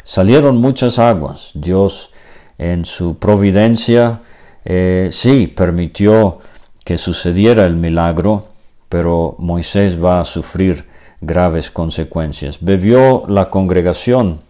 Salieron 0.04 0.58
muchas 0.58 0.98
aguas. 0.98 1.50
Dios 1.54 2.10
en 2.58 2.84
su 2.84 3.18
providencia 3.18 4.20
eh, 4.64 5.08
sí 5.10 5.46
permitió 5.46 6.38
que 6.84 6.98
sucediera 6.98 7.64
el 7.64 7.76
milagro, 7.76 8.48
pero 8.88 9.34
Moisés 9.38 10.02
va 10.02 10.20
a 10.20 10.24
sufrir 10.24 10.86
graves 11.26 11.70
consecuencias. 11.70 12.58
Bebió 12.60 13.24
la 13.28 13.50
congregación 13.50 14.40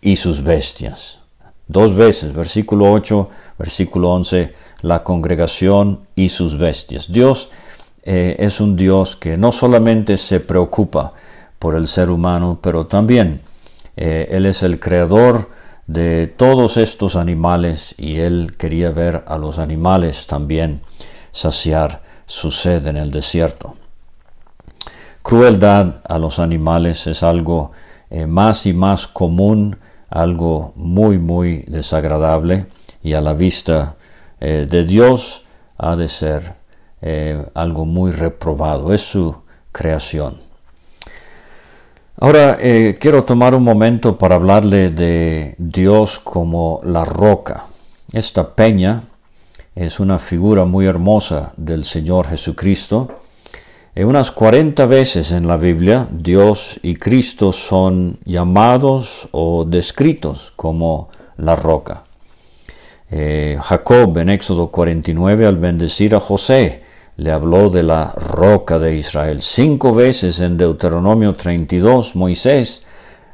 y 0.00 0.16
sus 0.16 0.42
bestias. 0.42 1.20
Dos 1.66 1.94
veces, 1.94 2.32
versículo 2.32 2.92
8, 2.92 3.28
versículo 3.58 4.12
11, 4.12 4.52
la 4.82 5.02
congregación 5.02 6.00
y 6.14 6.28
sus 6.28 6.58
bestias. 6.58 7.10
Dios 7.10 7.50
eh, 8.02 8.36
es 8.38 8.60
un 8.60 8.76
Dios 8.76 9.16
que 9.16 9.38
no 9.38 9.50
solamente 9.50 10.18
se 10.18 10.40
preocupa 10.40 11.14
por 11.58 11.74
el 11.74 11.88
ser 11.88 12.10
humano, 12.10 12.58
pero 12.60 12.86
también 12.86 13.40
eh, 13.96 14.28
Él 14.30 14.44
es 14.44 14.62
el 14.62 14.78
creador 14.78 15.48
de 15.86 16.26
todos 16.26 16.76
estos 16.76 17.16
animales 17.16 17.94
y 17.96 18.18
Él 18.18 18.54
quería 18.58 18.90
ver 18.90 19.24
a 19.26 19.38
los 19.38 19.58
animales 19.58 20.26
también 20.26 20.82
saciar 21.32 22.02
su 22.26 22.50
sed 22.50 22.86
en 22.86 22.98
el 22.98 23.10
desierto. 23.10 23.76
Crueldad 25.24 26.02
a 26.06 26.18
los 26.18 26.38
animales 26.38 27.06
es 27.06 27.22
algo 27.22 27.72
eh, 28.10 28.26
más 28.26 28.66
y 28.66 28.74
más 28.74 29.06
común 29.06 29.74
algo 30.10 30.74
muy, 30.76 31.18
muy 31.18 31.64
desagradable 31.66 32.66
y 33.02 33.14
a 33.14 33.22
la 33.22 33.32
vista 33.32 33.96
eh, 34.38 34.66
de 34.70 34.84
Dios 34.84 35.40
ha 35.78 35.96
de 35.96 36.08
ser 36.08 36.56
eh, 37.00 37.42
algo 37.54 37.86
muy 37.86 38.12
reprobado. 38.12 38.92
Es 38.92 39.00
su 39.00 39.34
creación. 39.72 40.36
Ahora 42.20 42.58
quiero 43.00 43.24
tomar 43.24 43.54
un 43.54 43.64
momento 43.64 44.18
para 44.18 44.34
hablarle 44.34 44.90
de 44.90 45.54
Dios 45.56 46.18
como 46.18 46.82
la 46.84 47.02
roca. 47.02 47.64
Esta 48.12 48.54
peña 48.54 49.04
es 49.74 50.00
una 50.00 50.18
figura 50.18 50.66
muy 50.66 50.84
hermosa 50.84 51.54
del 51.56 51.84
Señor 51.86 52.28
Jesucristo 52.28 53.23
unas 54.02 54.32
40 54.32 54.86
veces 54.86 55.30
en 55.30 55.46
la 55.46 55.56
Biblia 55.56 56.08
Dios 56.10 56.80
y 56.82 56.96
Cristo 56.96 57.52
son 57.52 58.18
llamados 58.24 59.28
o 59.30 59.64
descritos 59.64 60.52
como 60.56 61.10
la 61.36 61.54
roca. 61.54 62.02
Eh, 63.08 63.56
Jacob 63.62 64.18
en 64.18 64.30
Éxodo 64.30 64.68
49 64.68 65.46
al 65.46 65.58
bendecir 65.58 66.16
a 66.16 66.20
José 66.20 66.82
le 67.16 67.30
habló 67.30 67.70
de 67.70 67.84
la 67.84 68.12
roca 68.16 68.80
de 68.80 68.96
Israel. 68.96 69.40
Cinco 69.40 69.94
veces 69.94 70.40
en 70.40 70.56
Deuteronomio 70.56 71.32
32 71.32 72.16
Moisés 72.16 72.84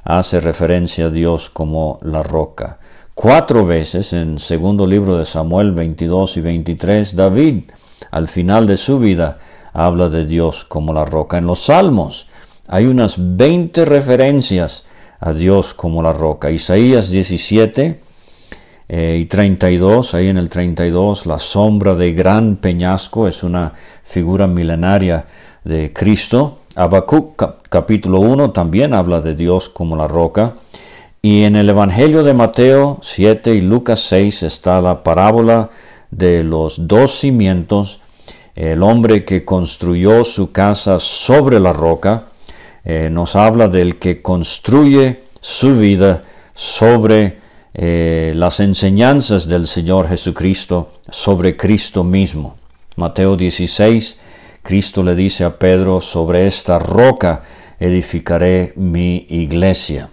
hace 0.05 0.41
referencia 0.41 1.07
a 1.07 1.11
Dios 1.11 1.49
como 1.49 1.99
la 2.03 2.23
roca. 2.23 2.79
Cuatro 3.15 3.65
veces 3.65 4.13
en 4.13 4.39
segundo 4.39 4.87
libro 4.87 5.17
de 5.17 5.25
Samuel 5.25 5.73
22 5.73 6.37
y 6.37 6.41
23 6.43 7.17
David 7.17 7.63
al 8.11 8.29
final 8.29 8.67
de 8.67 8.77
su 8.77 8.99
vida 8.99 9.39
habla 9.73 10.09
de 10.09 10.27
Dios 10.27 10.65
como 10.65 10.93
la 10.93 11.05
roca. 11.05 11.39
En 11.39 11.47
los 11.47 11.65
Salmos 11.65 12.27
hay 12.69 12.87
unas 12.87 13.17
20 13.19 13.85
referencias 13.85 14.85
a 15.21 15.33
Dios 15.33 15.75
como 15.75 16.03
la 16.03 16.13
roca. 16.13 16.51
Isaías 16.51 17.11
17 17.11 18.01
eh, 18.89 19.19
y 19.21 19.27
32, 19.27 20.15
ahí 20.15 20.29
en 20.29 20.39
el 20.39 20.49
32, 20.49 21.27
la 21.27 21.39
sombra 21.39 21.95
de 21.95 22.13
gran 22.13 22.57
peñasco 22.57 23.29
es 23.29 23.43
una 23.43 23.73
figura 24.03 24.47
milenaria 24.47 25.27
de 25.65 25.93
Cristo. 25.93 26.59
Habacuc 26.75 27.69
capítulo 27.69 28.21
1 28.21 28.51
también 28.51 28.95
habla 28.95 29.21
de 29.21 29.35
Dios 29.35 29.69
como 29.69 29.97
la 29.97 30.09
roca. 30.09 30.55
Y 31.23 31.43
en 31.43 31.55
el 31.55 31.69
Evangelio 31.69 32.23
de 32.23 32.33
Mateo 32.33 32.99
7 33.03 33.55
y 33.55 33.61
Lucas 33.61 34.01
6 34.01 34.43
está 34.43 34.81
la 34.81 35.03
parábola 35.03 35.69
de 36.11 36.43
los 36.43 36.89
dos 36.89 37.19
cimientos 37.19 38.00
el 38.55 38.83
hombre 38.83 39.25
que 39.25 39.45
construyó 39.45 40.25
su 40.25 40.53
casa 40.53 40.99
sobre 40.99 41.61
la 41.61 41.73
roca, 41.73 42.27
eh, 42.85 43.09
nos 43.11 43.37
habla 43.37 43.69
del 43.69 43.99
que 43.99 44.23
construye 44.23 45.23
su 45.41 45.79
vida 45.79 46.23
sobre 46.55 47.39
eh, 47.75 48.33
las 48.35 48.61
enseñanzas 48.61 49.47
del 49.47 49.67
Señor 49.67 50.09
Jesucristo, 50.09 50.93
sobre 51.09 51.57
Cristo 51.57 52.05
mismo. 52.05 52.57
Mateo 52.97 53.37
16, 53.37 54.19
Cristo 54.63 55.03
le 55.03 55.15
dice 55.15 55.45
a 55.45 55.59
Pedro, 55.59 56.01
sobre 56.01 56.47
esta 56.47 56.79
roca 56.79 57.43
edificaré 57.79 58.73
mi 58.77 59.27
iglesia. 59.29 60.11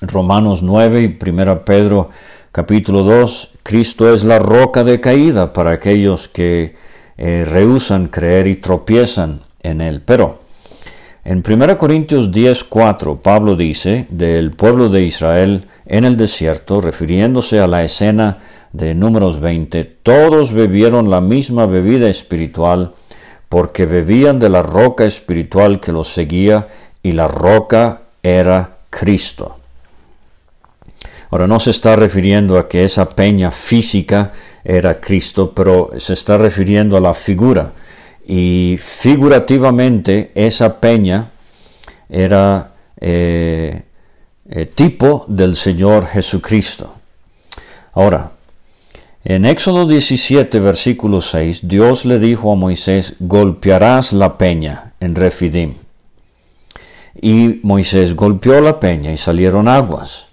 Romanos 0.00 0.62
9 0.62 1.02
y 1.02 1.30
1 1.30 1.64
Pedro 1.64 2.10
capítulo 2.52 3.02
2, 3.04 3.50
Cristo 3.62 4.12
es 4.12 4.24
la 4.24 4.38
roca 4.38 4.84
de 4.84 5.00
caída 5.00 5.52
para 5.52 5.72
aquellos 5.72 6.28
que 6.28 6.74
eh, 7.16 8.08
creer 8.10 8.46
y 8.46 8.56
tropiezan 8.56 9.40
en 9.62 9.80
él. 9.80 10.02
Pero 10.04 10.40
en 11.24 11.42
1 11.42 11.78
Corintios 11.78 12.30
10:4 12.30 13.20
Pablo 13.22 13.56
dice 13.56 14.06
del 14.10 14.50
pueblo 14.50 14.88
de 14.88 15.02
Israel 15.02 15.66
en 15.86 16.04
el 16.04 16.16
desierto, 16.16 16.80
refiriéndose 16.80 17.60
a 17.60 17.66
la 17.66 17.82
escena 17.84 18.38
de 18.72 18.94
números 18.94 19.40
20, 19.40 19.84
todos 19.84 20.52
bebieron 20.52 21.10
la 21.10 21.20
misma 21.20 21.66
bebida 21.66 22.08
espiritual 22.08 22.92
porque 23.48 23.86
bebían 23.86 24.38
de 24.38 24.48
la 24.48 24.62
roca 24.62 25.04
espiritual 25.04 25.80
que 25.80 25.92
los 25.92 26.08
seguía 26.08 26.68
y 27.02 27.12
la 27.12 27.28
roca 27.28 28.02
era 28.22 28.78
Cristo. 28.90 29.58
Ahora 31.30 31.46
no 31.46 31.58
se 31.60 31.70
está 31.70 31.96
refiriendo 31.96 32.58
a 32.58 32.68
que 32.68 32.84
esa 32.84 33.08
peña 33.08 33.50
física 33.50 34.32
era 34.64 34.98
Cristo, 35.00 35.52
pero 35.54 35.90
se 35.98 36.14
está 36.14 36.38
refiriendo 36.38 36.96
a 36.96 37.00
la 37.00 37.14
figura. 37.14 37.72
Y 38.26 38.78
figurativamente 38.80 40.32
esa 40.34 40.80
peña 40.80 41.30
era 42.08 42.72
eh, 42.98 43.82
eh, 44.48 44.66
tipo 44.66 45.26
del 45.28 45.54
Señor 45.56 46.06
Jesucristo. 46.06 46.94
Ahora, 47.92 48.32
en 49.24 49.44
Éxodo 49.44 49.86
17, 49.86 50.58
versículo 50.60 51.20
6, 51.20 51.68
Dios 51.68 52.04
le 52.06 52.18
dijo 52.18 52.52
a 52.52 52.56
Moisés, 52.56 53.14
golpearás 53.20 54.12
la 54.12 54.38
peña 54.38 54.92
en 55.00 55.14
Refidim. 55.14 55.74
Y 57.20 57.60
Moisés 57.62 58.16
golpeó 58.16 58.60
la 58.60 58.80
peña 58.80 59.12
y 59.12 59.16
salieron 59.16 59.68
aguas. 59.68 60.28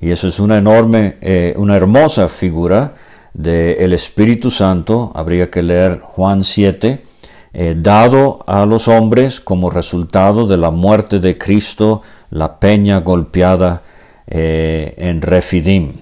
Y 0.00 0.10
eso 0.10 0.28
es 0.28 0.40
una 0.40 0.58
enorme, 0.58 1.16
eh, 1.20 1.54
una 1.56 1.76
hermosa 1.76 2.28
figura 2.28 2.94
del 3.34 3.92
Espíritu 3.92 4.50
Santo, 4.50 5.12
habría 5.14 5.50
que 5.50 5.62
leer 5.62 6.00
Juan 6.00 6.44
7, 6.44 7.04
eh, 7.52 7.74
dado 7.76 8.44
a 8.46 8.64
los 8.64 8.88
hombres 8.88 9.40
como 9.40 9.70
resultado 9.70 10.46
de 10.46 10.56
la 10.56 10.70
muerte 10.70 11.18
de 11.18 11.36
Cristo, 11.36 12.02
la 12.30 12.60
peña 12.60 13.00
golpeada 13.00 13.82
eh, 14.26 14.94
en 14.98 15.20
Refidim. 15.20 15.92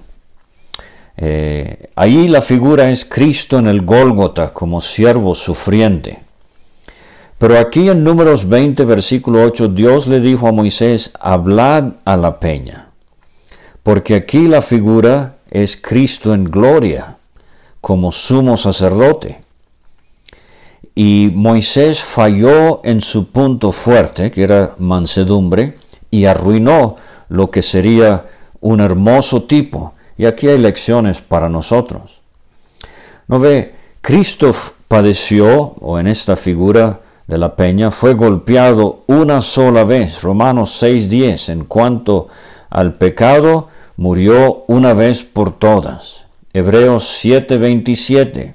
Eh, 1.16 1.90
ahí 1.97 2.28
la 2.28 2.42
figura 2.42 2.90
es 2.90 3.04
Cristo 3.04 3.58
en 3.58 3.66
el 3.66 3.82
Gólgota 3.82 4.52
como 4.52 4.80
siervo 4.80 5.35
sufriente. 5.35 6.20
Pero 7.38 7.58
aquí 7.58 7.88
en 7.88 8.04
números 8.04 8.49
20, 8.49 8.85
versículo 8.85 9.42
8, 9.44 9.68
Dios 9.68 10.06
le 10.06 10.20
dijo 10.20 10.49
a 10.49 10.52
Moisés, 10.52 11.12
hablad 11.20 11.94
a 12.04 12.16
la 12.16 12.40
peña, 12.40 12.90
porque 13.82 14.16
aquí 14.16 14.49
la 14.49 14.61
figura 14.61 15.37
es 15.50 15.76
Cristo 15.76 16.35
en 16.35 16.44
gloria 16.44 17.17
como 17.80 18.12
sumo 18.12 18.56
sacerdote. 18.56 19.40
Y 20.94 21.30
Moisés 21.35 22.02
falló 22.02 22.80
en 22.85 23.00
su 23.00 23.28
punto 23.28 23.70
fuerte, 23.73 24.30
que 24.30 24.42
era 24.42 24.75
mansedumbre, 24.78 25.78
y 26.11 26.25
arruinó 26.25 26.97
lo 27.28 27.50
que 27.50 27.62
sería 27.62 28.26
un 28.61 28.80
hermoso 28.80 29.42
tipo 29.44 29.94
Y 30.16 30.25
aquí 30.25 30.49
hay 30.49 30.58
lecciones 30.58 31.20
para 31.20 31.49
nosotros. 31.49 32.20
¿No 33.28 33.38
ve? 33.38 33.75
Cristo 34.00 34.52
padeció, 34.88 35.76
o 35.80 35.99
en 35.99 36.08
esta 36.08 36.35
figura 36.35 37.00
de 37.26 37.38
la 37.38 37.54
peña, 37.54 37.90
fue 37.90 38.14
golpeado 38.14 39.04
una 39.06 39.42
sola 39.42 39.85
vez, 39.85 40.23
Romanos 40.23 40.82
6.10, 40.82 41.52
en 41.52 41.64
cuanto 41.66 42.28
al 42.70 42.94
pecado, 42.94 43.68
murió 43.97 44.64
una 44.66 44.94
vez 44.94 45.23
por 45.23 45.58
todas. 45.58 46.25
Hebreos 46.52 47.04
7:27, 47.22 48.54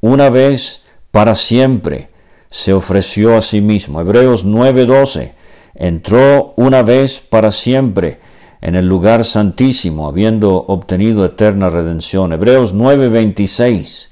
una 0.00 0.30
vez 0.30 0.82
para 1.10 1.34
siempre 1.34 2.08
se 2.48 2.72
ofreció 2.72 3.36
a 3.36 3.42
sí 3.42 3.60
mismo. 3.60 4.00
Hebreos 4.00 4.44
9:12, 4.44 5.32
entró 5.74 6.54
una 6.56 6.82
vez 6.82 7.20
para 7.20 7.50
siempre 7.50 8.20
en 8.60 8.76
el 8.76 8.86
lugar 8.88 9.24
santísimo, 9.24 10.08
habiendo 10.08 10.54
obtenido 10.68 11.24
eterna 11.24 11.68
redención. 11.68 12.32
Hebreos 12.32 12.74
9:26, 12.74 14.10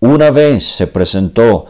una 0.00 0.30
vez 0.30 0.64
se 0.64 0.86
presentó 0.86 1.66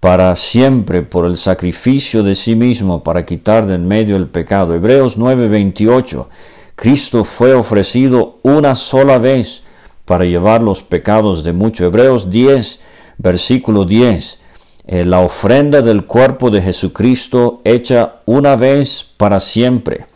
para 0.00 0.36
siempre 0.36 1.02
por 1.02 1.26
el 1.26 1.36
sacrificio 1.36 2.22
de 2.22 2.34
sí 2.34 2.56
mismo 2.56 3.02
para 3.02 3.24
quitar 3.24 3.66
de 3.66 3.76
en 3.76 3.88
medio 3.88 4.16
el 4.16 4.28
pecado. 4.28 4.74
Hebreos 4.74 5.16
9:28, 5.16 6.28
Cristo 6.74 7.24
fue 7.24 7.54
ofrecido 7.54 8.38
una 8.42 8.74
sola 8.74 9.18
vez 9.18 9.63
para 10.04 10.24
llevar 10.24 10.62
los 10.62 10.82
pecados 10.82 11.44
de 11.44 11.52
muchos. 11.52 11.86
Hebreos 11.86 12.30
10, 12.30 12.80
versículo 13.18 13.84
10. 13.84 14.38
Eh, 14.86 15.04
la 15.04 15.20
ofrenda 15.20 15.80
del 15.80 16.04
cuerpo 16.04 16.50
de 16.50 16.60
Jesucristo 16.60 17.60
hecha 17.64 18.16
una 18.26 18.56
vez 18.56 19.04
para 19.16 19.40
siempre. 19.40 20.06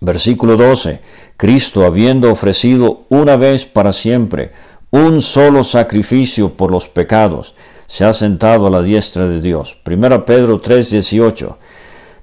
Versículo 0.00 0.56
12. 0.56 1.00
Cristo 1.36 1.84
habiendo 1.84 2.30
ofrecido 2.30 3.02
una 3.08 3.36
vez 3.36 3.66
para 3.66 3.92
siempre 3.92 4.52
un 4.90 5.20
solo 5.20 5.64
sacrificio 5.64 6.50
por 6.50 6.70
los 6.70 6.88
pecados, 6.88 7.56
se 7.86 8.04
ha 8.04 8.12
sentado 8.12 8.68
a 8.68 8.70
la 8.70 8.80
diestra 8.80 9.26
de 9.26 9.40
Dios. 9.40 9.76
1 9.84 10.24
Pedro 10.24 10.60
3:18. 10.60 11.58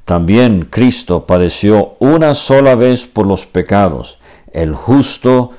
También 0.06 0.66
Cristo 0.70 1.26
padeció 1.26 1.96
una 2.00 2.34
sola 2.34 2.76
vez 2.76 3.06
por 3.06 3.28
los 3.28 3.46
pecados, 3.46 4.20
el 4.54 4.74
justo 4.74 5.52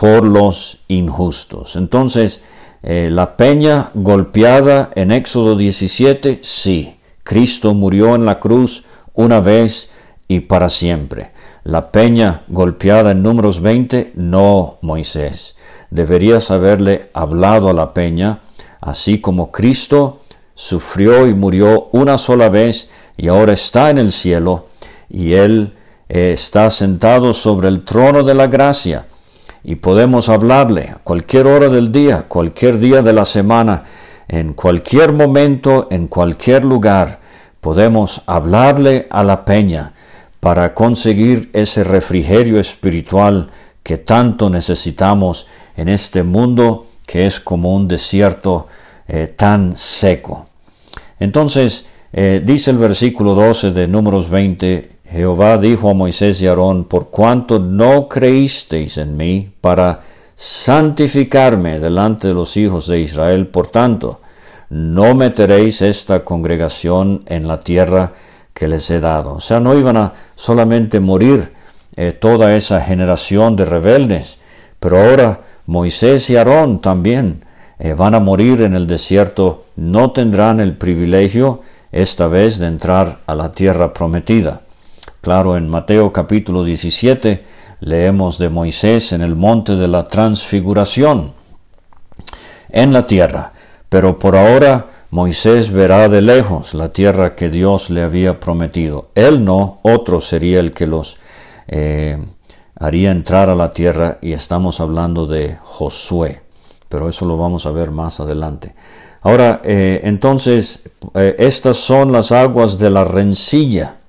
por 0.00 0.24
los 0.24 0.78
injustos. 0.88 1.76
Entonces, 1.76 2.40
eh, 2.82 3.10
la 3.12 3.36
peña 3.36 3.90
golpeada 3.92 4.90
en 4.94 5.12
Éxodo 5.12 5.56
17, 5.56 6.38
sí, 6.40 6.96
Cristo 7.22 7.74
murió 7.74 8.14
en 8.14 8.24
la 8.24 8.40
cruz 8.40 8.84
una 9.12 9.40
vez 9.40 9.90
y 10.26 10.40
para 10.40 10.70
siempre. 10.70 11.32
La 11.64 11.92
peña 11.92 12.44
golpeada 12.48 13.10
en 13.10 13.22
números 13.22 13.60
20, 13.60 14.12
no 14.14 14.78
Moisés. 14.80 15.54
Deberías 15.90 16.50
haberle 16.50 17.10
hablado 17.12 17.68
a 17.68 17.74
la 17.74 17.92
peña, 17.92 18.40
así 18.80 19.20
como 19.20 19.50
Cristo 19.52 20.20
sufrió 20.54 21.26
y 21.26 21.34
murió 21.34 21.90
una 21.92 22.16
sola 22.16 22.48
vez 22.48 22.88
y 23.18 23.28
ahora 23.28 23.52
está 23.52 23.90
en 23.90 23.98
el 23.98 24.12
cielo 24.12 24.68
y 25.10 25.34
Él 25.34 25.74
eh, 26.08 26.32
está 26.32 26.70
sentado 26.70 27.34
sobre 27.34 27.68
el 27.68 27.84
trono 27.84 28.22
de 28.22 28.32
la 28.32 28.46
gracia 28.46 29.04
y 29.62 29.76
podemos 29.76 30.28
hablarle 30.28 30.90
a 30.90 30.94
cualquier 31.02 31.46
hora 31.46 31.68
del 31.68 31.92
día, 31.92 32.26
cualquier 32.28 32.78
día 32.78 33.02
de 33.02 33.12
la 33.12 33.24
semana, 33.24 33.84
en 34.28 34.54
cualquier 34.54 35.12
momento, 35.12 35.88
en 35.90 36.06
cualquier 36.06 36.64
lugar, 36.64 37.20
podemos 37.60 38.22
hablarle 38.26 39.06
a 39.10 39.22
la 39.22 39.44
peña 39.44 39.92
para 40.40 40.72
conseguir 40.72 41.50
ese 41.52 41.84
refrigerio 41.84 42.58
espiritual 42.58 43.50
que 43.82 43.98
tanto 43.98 44.48
necesitamos 44.48 45.46
en 45.76 45.88
este 45.88 46.22
mundo 46.22 46.86
que 47.06 47.26
es 47.26 47.40
como 47.40 47.74
un 47.74 47.88
desierto 47.88 48.66
eh, 49.08 49.26
tan 49.26 49.76
seco. 49.76 50.46
Entonces, 51.18 51.84
eh, 52.12 52.40
dice 52.44 52.70
el 52.70 52.78
versículo 52.78 53.34
12 53.34 53.72
de 53.72 53.86
Números 53.86 54.30
20, 54.30 54.90
Jehová 55.10 55.58
dijo 55.58 55.90
a 55.90 55.94
Moisés 55.94 56.40
y 56.40 56.46
Aarón, 56.46 56.84
por 56.84 57.10
cuanto 57.10 57.58
no 57.58 58.08
creísteis 58.08 58.96
en 58.96 59.16
mí 59.16 59.50
para 59.60 60.00
santificarme 60.36 61.80
delante 61.80 62.28
de 62.28 62.34
los 62.34 62.56
hijos 62.56 62.86
de 62.86 63.00
Israel, 63.00 63.48
por 63.48 63.66
tanto, 63.66 64.20
no 64.68 65.16
meteréis 65.16 65.82
esta 65.82 66.24
congregación 66.24 67.22
en 67.26 67.48
la 67.48 67.58
tierra 67.58 68.12
que 68.54 68.68
les 68.68 68.88
he 68.92 69.00
dado. 69.00 69.34
O 69.34 69.40
sea, 69.40 69.58
no 69.58 69.76
iban 69.76 69.96
a 69.96 70.12
solamente 70.36 71.00
morir 71.00 71.52
eh, 71.96 72.12
toda 72.12 72.54
esa 72.54 72.80
generación 72.80 73.56
de 73.56 73.64
rebeldes, 73.64 74.38
pero 74.78 75.02
ahora 75.02 75.40
Moisés 75.66 76.30
y 76.30 76.36
Aarón 76.36 76.80
también 76.80 77.44
eh, 77.80 77.94
van 77.94 78.14
a 78.14 78.20
morir 78.20 78.60
en 78.62 78.74
el 78.74 78.86
desierto, 78.86 79.64
no 79.74 80.12
tendrán 80.12 80.60
el 80.60 80.76
privilegio 80.76 81.62
esta 81.90 82.28
vez 82.28 82.60
de 82.60 82.68
entrar 82.68 83.18
a 83.26 83.34
la 83.34 83.50
tierra 83.50 83.92
prometida. 83.92 84.62
Claro, 85.20 85.58
en 85.58 85.68
Mateo 85.68 86.14
capítulo 86.14 86.64
17 86.64 87.44
leemos 87.80 88.38
de 88.38 88.48
Moisés 88.48 89.12
en 89.12 89.20
el 89.20 89.36
monte 89.36 89.76
de 89.76 89.86
la 89.86 90.04
transfiguración 90.08 91.32
en 92.70 92.94
la 92.94 93.06
tierra, 93.06 93.52
pero 93.90 94.18
por 94.18 94.34
ahora 94.34 94.86
Moisés 95.10 95.70
verá 95.72 96.08
de 96.08 96.22
lejos 96.22 96.72
la 96.72 96.88
tierra 96.88 97.34
que 97.34 97.50
Dios 97.50 97.90
le 97.90 98.02
había 98.02 98.40
prometido. 98.40 99.10
Él 99.14 99.44
no, 99.44 99.80
otro 99.82 100.22
sería 100.22 100.58
el 100.58 100.72
que 100.72 100.86
los 100.86 101.18
eh, 101.68 102.18
haría 102.76 103.10
entrar 103.10 103.50
a 103.50 103.54
la 103.54 103.74
tierra 103.74 104.16
y 104.22 104.32
estamos 104.32 104.80
hablando 104.80 105.26
de 105.26 105.58
Josué, 105.62 106.40
pero 106.88 107.10
eso 107.10 107.26
lo 107.26 107.36
vamos 107.36 107.66
a 107.66 107.72
ver 107.72 107.90
más 107.90 108.20
adelante. 108.20 108.74
Ahora, 109.20 109.60
eh, 109.64 110.00
entonces, 110.04 110.80
eh, 111.14 111.36
estas 111.38 111.76
son 111.76 112.10
las 112.10 112.32
aguas 112.32 112.78
de 112.78 112.90
la 112.90 113.04
rencilla. 113.04 113.99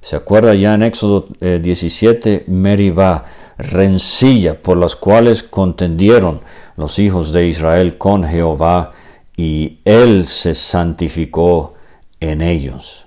¿Se 0.00 0.16
acuerda 0.16 0.54
ya 0.54 0.74
en 0.74 0.82
Éxodo 0.82 1.26
17, 1.40 2.34
eh, 2.34 2.44
Meribá, 2.46 3.24
rencilla 3.58 4.54
por 4.54 4.76
las 4.76 4.96
cuales 4.96 5.42
contendieron 5.42 6.40
los 6.76 6.98
hijos 6.98 7.32
de 7.32 7.46
Israel 7.48 7.98
con 7.98 8.24
Jehová 8.24 8.92
y 9.36 9.78
él 9.84 10.26
se 10.26 10.54
santificó 10.54 11.74
en 12.20 12.42
ellos. 12.42 13.06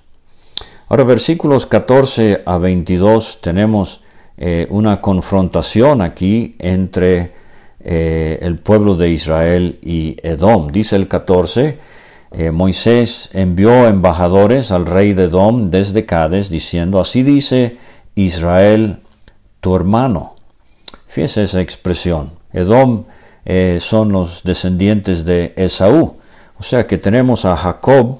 Ahora, 0.90 1.06
versículos 1.06 1.66
14 1.66 2.44
a 2.46 2.58
22 2.58 3.40
tenemos 3.42 4.02
una 4.70 5.00
confrontación 5.00 6.02
aquí 6.02 6.56
entre 6.60 7.32
eh, 7.84 8.38
el 8.44 8.60
pueblo 8.60 8.96
de 8.96 9.10
Israel 9.10 9.80
y 9.82 10.16
Edom. 10.22 10.68
Dice 10.68 10.96
el 10.96 11.08
14, 11.08 11.80
eh, 12.32 12.52
Moisés 12.52 13.30
envió 13.34 13.88
embajadores 13.88 14.72
al 14.72 14.86
rey 14.86 15.14
de 15.14 15.26
Edom 15.26 15.70
desde 15.70 16.06
Cades 16.06 16.50
diciendo, 16.50 17.00
así 17.00 17.24
dice 17.24 17.78
Israel, 18.16 19.00
tu 19.60 19.76
hermano. 19.76 20.36
Fíjese 21.08 21.44
esa 21.44 21.62
expresión. 21.62 22.32
Edom 22.54 23.04
eh, 23.46 23.78
son 23.82 24.12
los 24.12 24.44
descendientes 24.44 25.26
de 25.26 25.54
Esaú. 25.56 26.18
O 26.58 26.64
sea 26.64 26.88
que 26.88 26.98
tenemos 26.98 27.46
a 27.46 27.56
Jacob 27.56 28.20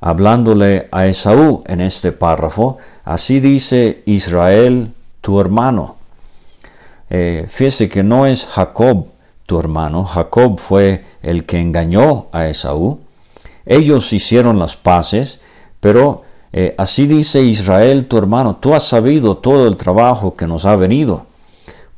hablándole 0.00 0.88
a 0.90 1.06
Esaú 1.06 1.64
en 1.66 1.80
este 1.80 2.12
párrafo. 2.12 2.78
Así 3.04 3.40
dice 3.40 4.02
Israel, 4.06 4.92
tu 5.20 5.40
hermano. 5.40 5.96
Eh, 7.10 7.46
fíjese 7.48 7.88
que 7.88 8.02
no 8.02 8.26
es 8.26 8.46
Jacob 8.46 9.08
tu 9.46 9.58
hermano, 9.58 10.04
Jacob 10.04 10.58
fue 10.58 11.04
el 11.22 11.44
que 11.44 11.60
engañó 11.60 12.28
a 12.32 12.46
Esaú. 12.46 13.00
Ellos 13.66 14.12
hicieron 14.12 14.58
las 14.58 14.76
paces, 14.76 15.40
pero 15.80 16.22
eh, 16.52 16.74
así 16.78 17.06
dice 17.06 17.42
Israel 17.42 18.06
tu 18.06 18.16
hermano, 18.16 18.56
tú 18.56 18.74
has 18.74 18.84
sabido 18.84 19.38
todo 19.38 19.66
el 19.66 19.76
trabajo 19.76 20.36
que 20.36 20.46
nos 20.46 20.66
ha 20.66 20.76
venido. 20.76 21.26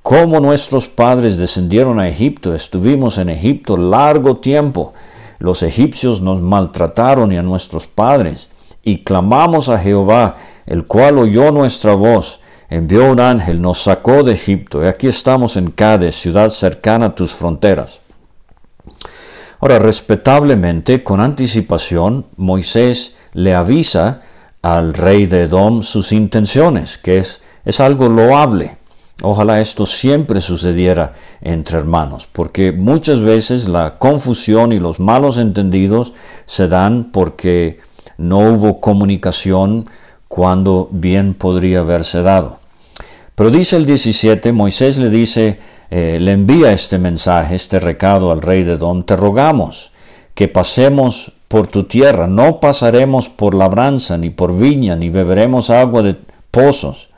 Cómo 0.03 0.39
nuestros 0.41 0.87
padres 0.87 1.37
descendieron 1.37 1.99
a 1.99 2.09
Egipto, 2.09 2.55
estuvimos 2.55 3.19
en 3.19 3.29
Egipto 3.29 3.77
largo 3.77 4.37
tiempo. 4.37 4.95
Los 5.41 5.63
egipcios 5.63 6.21
nos 6.21 6.41
maltrataron 6.41 7.33
y 7.33 7.37
a 7.37 7.43
nuestros 7.43 7.87
padres, 7.87 8.49
y 8.83 9.03
clamamos 9.03 9.69
a 9.69 9.79
Jehová, 9.79 10.37
el 10.65 10.87
cual 10.87 11.19
oyó 11.19 11.51
nuestra 11.51 11.95
voz, 11.95 12.41
envió 12.71 13.11
un 13.11 13.21
ángel, 13.21 13.61
nos 13.61 13.79
sacó 13.83 14.23
de 14.23 14.35
Egipto, 14.35 14.83
y 14.83 14.87
aquí 14.87 15.09
estamos 15.09 15.57
en 15.57 15.73
Cádiz, 15.73 16.15
ciudad 16.15 16.49
cercana 16.49 17.07
a 17.07 17.15
tus 17.15 17.33
fronteras. 17.33 18.01
Ahora, 19.61 19.79
respetablemente, 19.79 21.03
con 21.03 21.21
anticipación, 21.21 22.27
Moisés 22.37 23.15
le 23.33 23.55
avisa 23.55 24.21
al 24.63 24.93
rey 24.93 25.27
de 25.27 25.43
Edom 25.43 25.83
sus 25.83 26.13
intenciones, 26.13 26.99
que 26.99 27.19
es, 27.19 27.41
es 27.65 27.81
algo 27.81 28.09
loable. 28.09 28.77
Ojalá 29.23 29.61
esto 29.61 29.87
siempre 29.87 30.43
sucediera 30.43 31.15
entre 31.41 31.79
hermanos, 31.79 32.29
porque 32.31 32.73
muchas 32.73 33.23
veces 33.23 33.67
la 33.67 33.99
confusión 33.99 34.73
y 34.73 34.79
los 34.79 35.01
malos 35.01 35.39
entendidos 35.39 36.13
se 36.45 36.69
dan 36.69 37.11
porque 37.13 37.81
no 38.19 38.41
hubo 38.41 38.81
comunicación 38.81 39.87
cuando 40.29 40.89
bien 40.93 41.33
podría 41.33 41.81
haberse 41.81 42.21
dado. 42.21 42.59
Pero 43.35 43.51
dice 43.51 43.77
el 43.77 43.87
17, 43.87 44.53
Moisés 44.53 44.99
le 44.99 45.09
dice 45.09 45.59
eh, 45.91 46.19
le 46.21 46.33
envía 46.33 46.73
este 46.73 46.99
mensaje, 46.99 47.55
este 47.55 47.79
recado 47.79 48.33
al 48.33 48.43
rey 48.43 48.65
de 48.65 48.75
Edom, 48.75 49.05
te 49.05 49.17
rogamos 49.17 49.93
que 50.35 50.49
pasemos 50.49 51.33
por 51.49 51.69
tu 51.69 51.85
tierra, 51.85 52.27
no 52.27 52.61
pasaremos 52.61 53.29
por 53.29 53.55
labranza, 53.55 54.19
ni 54.19 54.31
por 54.31 54.57
viña, 54.57 54.97
ni 54.97 55.09
beberemos 55.09 55.71
agua 55.71 56.03
de 56.03 56.17
pozos. 56.51 57.09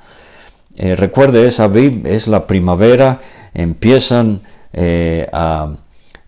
Eh, 0.76 0.94
recuerde, 0.94 1.46
esa 1.46 1.70
es 2.04 2.28
la 2.28 2.46
primavera, 2.46 3.20
empiezan 3.54 4.40
eh, 4.72 5.26
a, 5.32 5.72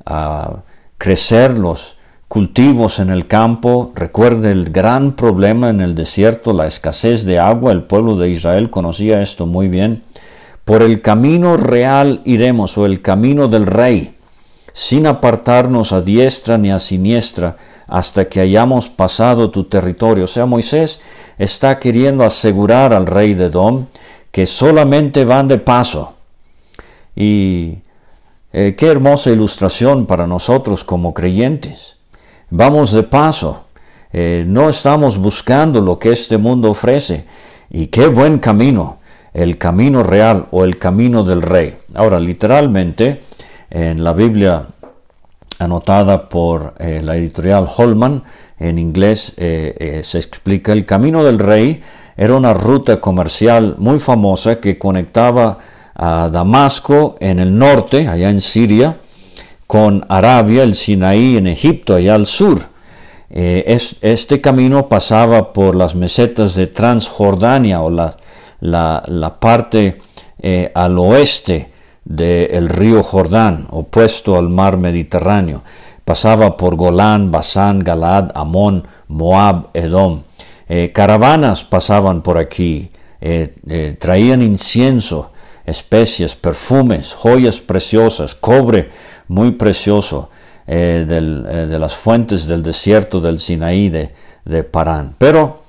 a 0.05 0.62
crecer 0.98 1.57
los 1.57 1.96
cultivos 2.26 2.98
en 3.00 3.11
el 3.11 3.26
campo. 3.26 3.92
Recuerde 3.94 4.53
el 4.53 4.70
gran 4.70 5.12
problema 5.12 5.68
en 5.70 5.81
el 5.81 5.94
desierto, 5.94 6.53
la 6.53 6.66
escasez 6.66 7.24
de 7.24 7.38
agua. 7.38 7.72
El 7.72 7.83
pueblo 7.83 8.16
de 8.16 8.31
Israel 8.31 8.70
conocía 8.70 9.20
esto 9.20 9.46
muy 9.46 9.68
bien. 9.68 10.03
Por 10.64 10.83
el 10.83 11.01
camino 11.01 11.57
real 11.57 12.23
iremos, 12.25 12.79
o 12.79 12.87
el 12.87 13.03
camino 13.03 13.49
del 13.49 13.66
rey, 13.66 14.16
sin 14.73 15.07
apartarnos 15.07 15.92
a 15.92 16.01
diestra 16.01 16.59
ni 16.59 16.70
a 16.70 16.79
siniestra, 16.79 17.57
hasta 17.87 18.29
que 18.29 18.40
hayamos 18.40 18.88
pasado 18.88 19.51
tu 19.51 19.64
territorio. 19.64 20.25
O 20.25 20.29
sea, 20.29 20.46
Moisés 20.46 21.01
está 21.38 21.79
queriendo 21.81 22.25
asegurar 22.25 22.94
al 22.94 23.07
rey 23.07 23.35
de 23.35 23.46
Edom 23.46 23.87
que 24.31 24.46
solamente 24.46 25.25
van 25.25 25.49
de 25.49 25.59
paso. 25.59 26.14
Y 27.16 27.79
eh, 28.53 28.75
qué 28.77 28.87
hermosa 28.87 29.31
ilustración 29.31 30.07
para 30.07 30.29
nosotros 30.29 30.85
como 30.85 31.12
creyentes. 31.12 31.96
Vamos 32.49 32.92
de 32.92 33.03
paso. 33.03 33.64
Eh, 34.12 34.44
no 34.46 34.68
estamos 34.68 35.18
buscando 35.18 35.81
lo 35.81 35.99
que 35.99 36.12
este 36.12 36.38
mundo 36.38 36.70
ofrece. 36.70 37.25
Y 37.70 37.88
qué 37.88 38.07
buen 38.07 38.38
camino, 38.38 38.99
el 39.33 39.59
camino 39.59 40.03
real 40.03 40.47
o 40.51 40.64
el 40.64 40.79
camino 40.79 41.25
del 41.25 41.43
rey. 41.43 41.77
Ahora, 41.95 42.19
literalmente, 42.19 43.23
en 43.71 44.03
la 44.03 44.12
Biblia 44.12 44.66
anotada 45.61 46.29
por 46.29 46.75
eh, 46.79 47.01
la 47.05 47.16
editorial 47.16 47.66
Holman, 47.77 48.23
en 48.59 48.79
inglés 48.79 49.35
eh, 49.37 49.75
eh, 49.79 50.03
se 50.03 50.19
explica, 50.19 50.73
el 50.73 50.85
Camino 50.85 51.23
del 51.23 51.38
Rey 51.38 51.81
era 52.16 52.35
una 52.35 52.53
ruta 52.53 53.01
comercial 53.01 53.77
muy 53.79 53.99
famosa 53.99 54.59
que 54.59 54.79
conectaba 54.79 55.59
a 55.95 56.29
Damasco 56.31 57.16
en 57.21 57.38
el 57.38 57.57
norte, 57.57 58.09
allá 58.09 58.31
en 58.31 58.40
Siria, 58.40 58.99
con 59.66 60.05
Arabia, 60.09 60.62
el 60.62 60.75
Sinaí 60.75 61.37
en 61.37 61.47
Egipto, 61.47 61.95
allá 61.95 62.14
al 62.14 62.27
sur. 62.27 62.61
este 63.31 64.40
camino 64.40 64.88
pasaba 64.88 65.53
por 65.53 65.77
las 65.77 65.95
mesetas 65.95 66.55
de 66.57 66.66
Transjordania 66.66 67.81
o 67.81 67.88
la, 67.88 68.16
la 68.61 69.37
parte 69.40 70.01
al 70.75 70.99
oeste 70.99 71.70
del 72.05 72.68
río 72.68 73.03
Jordán, 73.03 73.66
opuesto 73.70 74.37
al 74.37 74.49
mar 74.49 74.77
Mediterráneo. 74.77 75.62
Pasaba 76.05 76.57
por 76.57 76.75
Golán, 76.75 77.31
Basán, 77.31 77.81
Galad, 77.81 78.31
Amón, 78.35 78.87
Moab, 79.07 79.68
Edom. 79.75 80.23
Eh, 80.68 80.92
caravanas 80.92 81.62
pasaban 81.62 82.23
por 82.23 82.38
aquí, 82.38 82.90
eh, 83.20 83.55
eh, 83.68 83.96
traían 83.99 84.42
incienso, 84.42 85.31
especies, 85.64 86.35
perfumes, 86.35 87.12
joyas 87.12 87.61
preciosas, 87.61 88.35
cobre 88.35 88.90
muy 89.29 89.53
precioso 89.53 90.31
de 90.66 91.79
las 91.81 91.96
fuentes 91.96 92.46
del 92.46 92.62
desierto 92.62 93.20
del 93.20 93.40
Sinaí 93.40 93.88
de, 93.88 94.14
de 94.44 94.62
Parán. 94.62 95.16
Pero 95.18 95.64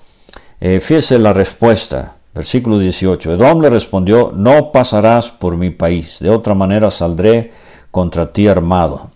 fíjese 0.60 1.18
la 1.18 1.34
respuesta, 1.34 2.18
Versículo 2.34 2.80
18. 2.80 3.34
Edom 3.34 3.62
le 3.62 3.70
respondió, 3.70 4.32
no 4.34 4.72
pasarás 4.72 5.30
por 5.30 5.58
mi 5.58 5.70
país, 5.70 6.20
de 6.20 6.30
otra 6.30 6.56
manera 6.56 6.90
saldré 6.90 7.52
contra 7.92 8.32
ti 8.32 8.48
armado. 8.48 9.12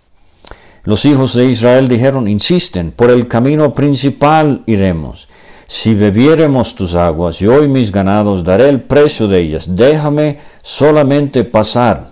Los 0.84 1.06
hijos 1.06 1.34
de 1.34 1.46
Israel 1.46 1.88
dijeron, 1.88 2.28
insisten, 2.28 2.92
por 2.92 3.10
el 3.10 3.28
camino 3.28 3.74
principal 3.74 4.64
iremos. 4.68 5.28
Si 5.66 5.96
bebiéremos 5.96 6.76
tus 6.76 6.94
aguas 6.94 7.42
y 7.42 7.48
hoy 7.48 7.68
mis 7.68 7.92
ganados, 7.92 8.44
daré 8.44 8.70
el 8.70 8.82
precio 8.82 9.28
de 9.28 9.40
ellas. 9.40 9.76
Déjame 9.76 10.38
solamente 10.62 11.44
pasar. 11.44 12.10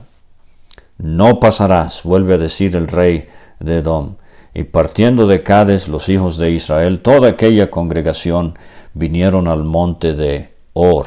No 0.98 1.40
pasarás, 1.40 2.02
vuelve 2.04 2.36
a 2.36 2.40
decir 2.40 2.76
el 2.76 2.88
rey 2.88 3.28
de 3.60 3.80
Edom. 3.80 4.16
Y 4.56 4.64
partiendo 4.64 5.28
de 5.28 5.44
Cades 5.44 5.88
los 5.88 6.10
hijos 6.10 6.38
de 6.38 6.50
Israel, 6.52 7.00
toda 7.02 7.30
aquella 7.30 7.70
congregación 7.70 8.58
vinieron 8.94 9.48
al 9.48 9.64
monte 9.64 10.14
de 10.14 10.53
Or, 10.74 11.06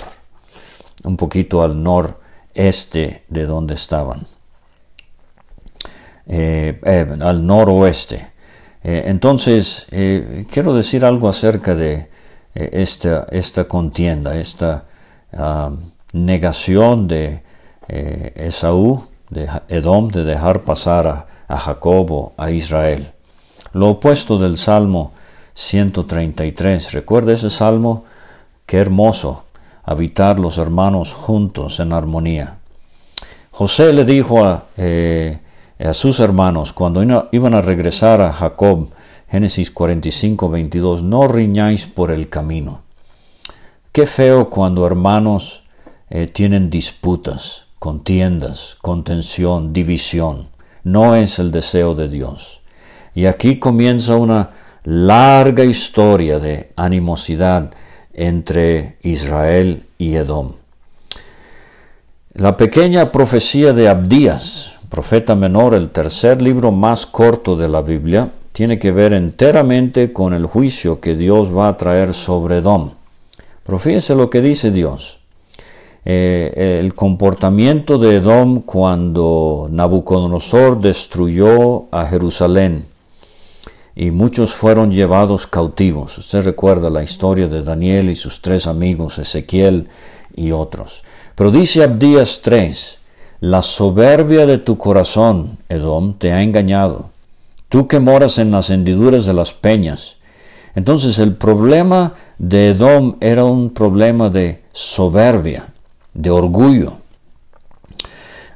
un 1.05 1.17
poquito 1.17 1.63
al 1.63 1.83
noreste 1.83 3.25
de 3.29 3.47
donde 3.47 3.75
estaban, 3.75 4.27
eh, 6.27 6.81
eh, 6.85 7.17
al 7.21 7.47
noroeste. 7.47 8.33
Eh, 8.83 9.05
entonces, 9.07 9.87
quiero 9.91 10.73
decir 10.75 11.05
algo 11.05 11.29
acerca 11.29 11.75
de 11.75 12.09
esta, 12.55 13.27
esta, 13.31 13.67
contienda, 13.67 14.37
esta 14.37 14.85
ah, 15.33 15.73
negación 16.13 17.09
de 17.09 17.43
Esaú, 17.89 19.05
de 19.31 19.49
Edom, 19.69 20.09
de 20.09 20.25
dejar 20.25 20.63
pasar 20.63 21.07
a, 21.09 21.27
a 21.49 21.59
Jacobo, 21.59 22.33
a 22.37 22.51
Israel. 22.51 23.13
Lo 23.73 23.91
opuesto 23.91 24.39
del 24.39 24.57
Salmo 24.57 25.13
133. 25.55 26.93
¿Recuerda 26.93 27.33
ese 27.33 27.51
salmo? 27.51 28.05
Qué 28.67 28.79
hermoso 28.79 29.46
habitar 29.87 30.39
los 30.39 30.59
hermanos 30.59 31.15
juntos 31.15 31.81
en 31.81 31.93
armonía. 31.93 32.59
José 33.53 33.95
le 33.95 34.05
dijo 34.05 34.45
a, 34.45 34.67
eh, 34.77 35.39
a 35.79 35.95
sus 35.95 36.21
hermanos 36.21 36.73
cuando 36.73 37.03
iban 37.31 37.55
a 37.55 37.61
regresar 37.61 38.21
a 38.21 38.33
Jacob, 38.33 38.89
Génesis 39.31 39.71
45, 39.71 40.51
22, 40.51 41.03
no 41.05 41.27
riñáis 41.29 41.87
por 41.87 42.11
el 42.11 42.29
camino. 42.29 42.83
Qué 43.93 44.07
feo 44.07 44.51
cuando 44.51 44.87
hermanos 44.87 45.63
eh, 46.11 46.27
tienen 46.27 46.69
disputas, 46.69 47.65
contiendas, 47.79 48.77
contención, 48.83 49.73
división. 49.73 50.49
No 50.83 51.15
es 51.15 51.39
el 51.39 51.51
deseo 51.51 51.95
de 51.95 52.09
Dios. 52.09 52.61
Y 53.15 53.27
aquí 53.27 53.59
comienza 53.59 54.17
una 54.17 54.51
larga 54.85 55.65
historia 55.65 56.39
de 56.39 56.73
animosidad 56.77 57.71
entre 58.17 58.97
Israel 59.03 59.85
y 59.99 60.17
Edom. 60.17 60.55
La 62.33 62.57
pequeña 62.57 63.13
profecía 63.13 63.73
de 63.73 63.89
Abdías, 63.89 64.75
profeta 64.89 65.35
menor, 65.37 65.75
el 65.75 65.91
tercer 65.91 66.43
libro 66.43 66.73
más 66.73 67.07
corto 67.07 67.57
de 67.57 67.69
la 67.69 67.83
Biblia, 67.83 68.31
tiene 68.53 68.79
que 68.79 68.91
ver 68.91 69.13
enteramente 69.13 70.13
con 70.13 70.33
el 70.33 70.47
juicio 70.47 70.99
que 70.99 71.15
Dios 71.15 71.55
va 71.55 71.69
a 71.69 71.77
traer 71.77 72.15
sobre 72.15 72.59
Edom. 72.59 72.91
Pero 73.65 73.79
lo 74.17 74.31
que 74.31 74.41
dice 74.41 74.71
Dios. 74.71 75.19
Eh, 76.05 76.79
el 76.81 76.95
comportamiento 76.95 77.99
de 77.99 78.17
Edom 78.17 78.63
cuando 78.63 79.69
Nabucodonosor 79.71 80.81
destruyó 80.81 81.87
a 81.91 82.07
Jerusalén 82.07 82.85
y 83.99 84.11
muchos 84.11 84.53
fueron 84.53 84.91
llevados 84.91 85.47
cautivos. 85.47 86.19
Usted 86.19 86.45
recuerda 86.45 86.91
la 86.91 87.03
historia 87.03 87.49
de 87.49 87.63
Daniel 87.63 88.11
y 88.11 88.15
sus 88.15 88.43
tres 88.43 88.67
amigos, 88.67 89.19
Ezequiel 89.19 89.89
y 90.37 90.53
otros. 90.53 91.03
Pero 91.35 91.51
dice 91.51 91.83
Abdías 91.83 92.43
3, 92.43 92.99
la 93.41 93.63
soberbia 93.63 94.45
de 94.45 94.59
tu 94.59 94.77
corazón, 94.77 95.57
Edom, 95.71 96.13
te 96.13 96.31
ha 96.31 96.43
engañado. 96.43 97.09
Tú 97.71 97.89
que 97.89 97.99
moras 97.99 98.37
en 98.37 98.51
las 98.51 98.69
hendiduras 98.69 99.25
de 99.25 99.33
las 99.33 99.55
peñas. 99.55 100.17
Entonces 100.75 101.19
el 101.19 101.35
problema 101.35 102.13
de 102.37 102.71
Edom 102.71 103.17
era 103.21 103.47
un 103.47 103.71
problema 103.71 104.29
de 104.29 104.63
soberbia, 104.73 105.69
de 106.13 106.29
orgullo. 106.29 106.99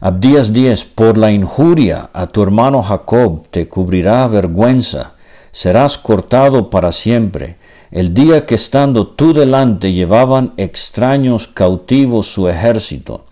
Abdías 0.01 0.53
10, 0.53 0.85
por 0.85 1.17
la 1.17 1.33
injuria 1.33 2.11
a 2.13 2.27
tu 2.27 2.43
hermano 2.43 2.83
Jacob 2.83 3.47
te 3.51 3.69
cubrirá 3.69 4.27
vergüenza 4.29 5.15
serás 5.53 5.99
cortado 5.99 6.71
para 6.71 6.93
siempre. 6.93 7.57
El 7.91 8.15
día 8.15 8.47
que 8.47 8.55
estando 8.55 9.09
tú 9.09 9.33
delante 9.33 9.93
llevaban 9.93 10.53
extraños 10.57 11.49
cautivos 11.49 12.27
su 12.27 12.49
ejército. 12.49 13.25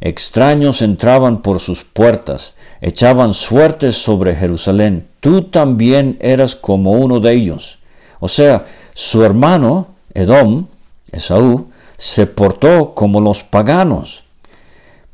Extraños 0.00 0.80
entraban 0.80 1.42
por 1.42 1.60
sus 1.60 1.84
puertas, 1.84 2.54
echaban 2.80 3.34
suertes 3.34 3.96
sobre 3.96 4.34
Jerusalén. 4.34 5.08
Tú 5.20 5.42
también 5.42 6.16
eras 6.20 6.56
como 6.56 6.92
uno 6.92 7.20
de 7.20 7.34
ellos. 7.34 7.78
O 8.20 8.28
sea, 8.28 8.64
su 8.94 9.22
hermano, 9.22 9.88
Edom, 10.14 10.66
Esaú, 11.12 11.68
se 11.98 12.26
portó 12.26 12.94
como 12.94 13.20
los 13.20 13.42
paganos. 13.42 14.24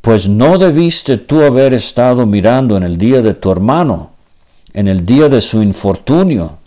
Pues 0.00 0.28
no 0.28 0.59
debiste 0.59 1.16
tú 1.16 1.42
haber 1.42 1.74
estado 1.74 2.26
mirando 2.26 2.76
en 2.76 2.85
el 2.85 2.96
día 2.96 3.22
de 3.22 3.35
tu 3.35 3.50
hermano, 3.50 4.11
en 4.76 4.88
el 4.88 5.06
día 5.06 5.28
de 5.28 5.40
su 5.40 5.62
infortunio. 5.62 6.58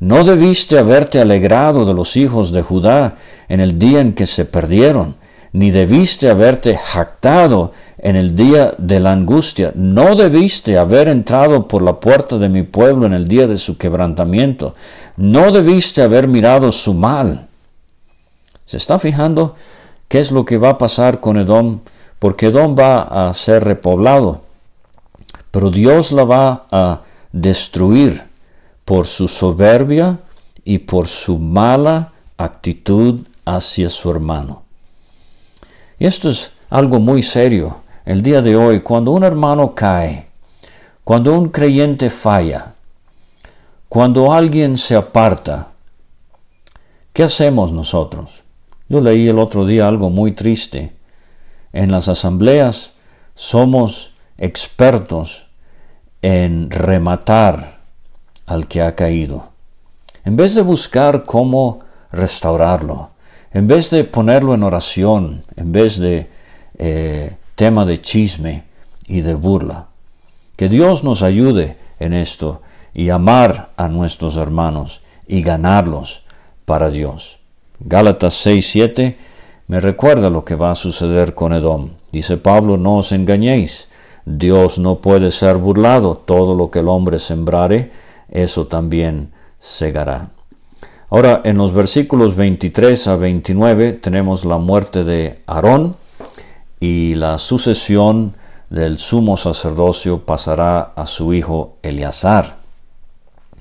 ¿No 0.00 0.24
debiste 0.24 0.78
haberte 0.78 1.20
alegrado 1.20 1.84
de 1.84 1.94
los 1.94 2.16
hijos 2.16 2.50
de 2.50 2.62
Judá 2.62 3.16
en 3.48 3.60
el 3.60 3.78
día 3.78 4.00
en 4.00 4.14
que 4.14 4.26
se 4.26 4.46
perdieron? 4.46 5.14
Ni 5.52 5.70
debiste 5.70 6.30
haberte 6.30 6.76
jactado 6.76 7.72
en 7.98 8.16
el 8.16 8.34
día 8.34 8.74
de 8.78 8.98
la 9.00 9.12
angustia. 9.12 9.70
No 9.74 10.16
debiste 10.16 10.78
haber 10.78 11.08
entrado 11.08 11.68
por 11.68 11.82
la 11.82 12.00
puerta 12.00 12.38
de 12.38 12.48
mi 12.48 12.62
pueblo 12.62 13.04
en 13.04 13.12
el 13.12 13.28
día 13.28 13.46
de 13.46 13.58
su 13.58 13.76
quebrantamiento. 13.76 14.74
No 15.18 15.52
debiste 15.52 16.00
haber 16.00 16.28
mirado 16.28 16.72
su 16.72 16.94
mal. 16.94 17.48
¿Se 18.64 18.78
está 18.78 18.98
fijando 18.98 19.54
qué 20.08 20.20
es 20.20 20.32
lo 20.32 20.46
que 20.46 20.56
va 20.56 20.70
a 20.70 20.78
pasar 20.78 21.20
con 21.20 21.36
Edom? 21.36 21.80
Porque 22.18 22.46
Edom 22.46 22.74
va 22.76 23.28
a 23.28 23.34
ser 23.34 23.62
repoblado, 23.62 24.40
pero 25.50 25.70
Dios 25.70 26.12
la 26.12 26.24
va 26.24 26.66
a 26.72 27.00
destruir 27.32 28.24
por 28.84 29.06
su 29.06 29.28
soberbia 29.28 30.20
y 30.64 30.78
por 30.78 31.08
su 31.08 31.38
mala 31.38 32.12
actitud 32.36 33.20
hacia 33.44 33.88
su 33.88 34.10
hermano. 34.10 34.62
Y 35.98 36.06
esto 36.06 36.30
es 36.30 36.50
algo 36.70 36.98
muy 36.98 37.22
serio 37.22 37.82
el 38.04 38.22
día 38.22 38.42
de 38.42 38.56
hoy, 38.56 38.80
cuando 38.80 39.12
un 39.12 39.22
hermano 39.22 39.74
cae, 39.74 40.26
cuando 41.04 41.38
un 41.38 41.48
creyente 41.48 42.10
falla, 42.10 42.74
cuando 43.88 44.32
alguien 44.32 44.76
se 44.76 44.96
aparta, 44.96 45.68
¿qué 47.12 47.22
hacemos 47.22 47.72
nosotros? 47.72 48.42
Yo 48.88 49.00
leí 49.00 49.28
el 49.28 49.38
otro 49.38 49.64
día 49.64 49.86
algo 49.86 50.10
muy 50.10 50.32
triste. 50.32 50.92
En 51.72 51.90
las 51.90 52.08
asambleas 52.08 52.92
somos 53.34 54.12
expertos 54.36 55.46
en 56.22 56.70
rematar 56.70 57.80
al 58.46 58.68
que 58.68 58.82
ha 58.82 58.94
caído. 58.94 59.48
En 60.24 60.36
vez 60.36 60.54
de 60.54 60.62
buscar 60.62 61.24
cómo 61.24 61.80
restaurarlo, 62.12 63.10
en 63.52 63.66
vez 63.66 63.90
de 63.90 64.04
ponerlo 64.04 64.54
en 64.54 64.62
oración, 64.62 65.42
en 65.56 65.72
vez 65.72 65.98
de 65.98 66.28
eh, 66.78 67.36
tema 67.54 67.84
de 67.84 68.00
chisme 68.00 68.64
y 69.06 69.20
de 69.20 69.34
burla. 69.34 69.88
Que 70.56 70.68
Dios 70.68 71.04
nos 71.04 71.22
ayude 71.22 71.76
en 71.98 72.12
esto 72.12 72.62
y 72.94 73.10
amar 73.10 73.72
a 73.76 73.88
nuestros 73.88 74.36
hermanos 74.36 75.00
y 75.26 75.42
ganarlos 75.42 76.22
para 76.64 76.90
Dios. 76.90 77.38
Gálatas 77.80 78.46
6:7 78.46 79.16
me 79.66 79.80
recuerda 79.80 80.30
lo 80.30 80.44
que 80.44 80.54
va 80.54 80.70
a 80.70 80.74
suceder 80.74 81.34
con 81.34 81.52
Edom. 81.52 81.90
Dice 82.10 82.36
Pablo, 82.36 82.76
no 82.76 82.98
os 82.98 83.12
engañéis, 83.12 83.88
Dios 84.24 84.78
no 84.78 84.96
puede 84.96 85.30
ser 85.30 85.56
burlado, 85.56 86.16
todo 86.16 86.54
lo 86.54 86.70
que 86.70 86.80
el 86.80 86.88
hombre 86.88 87.18
sembrare, 87.18 87.90
eso 88.30 88.66
también 88.66 89.32
segará. 89.58 90.30
Ahora, 91.10 91.42
en 91.44 91.58
los 91.58 91.72
versículos 91.72 92.36
23 92.36 93.08
a 93.08 93.16
29 93.16 93.92
tenemos 93.94 94.44
la 94.44 94.58
muerte 94.58 95.04
de 95.04 95.40
Aarón, 95.46 95.96
y 96.82 97.14
la 97.14 97.38
sucesión 97.38 98.34
del 98.68 98.98
sumo 98.98 99.36
sacerdocio 99.36 100.26
pasará 100.26 100.80
a 100.96 101.06
su 101.06 101.32
hijo 101.32 101.76
Eleazar. 101.82 102.56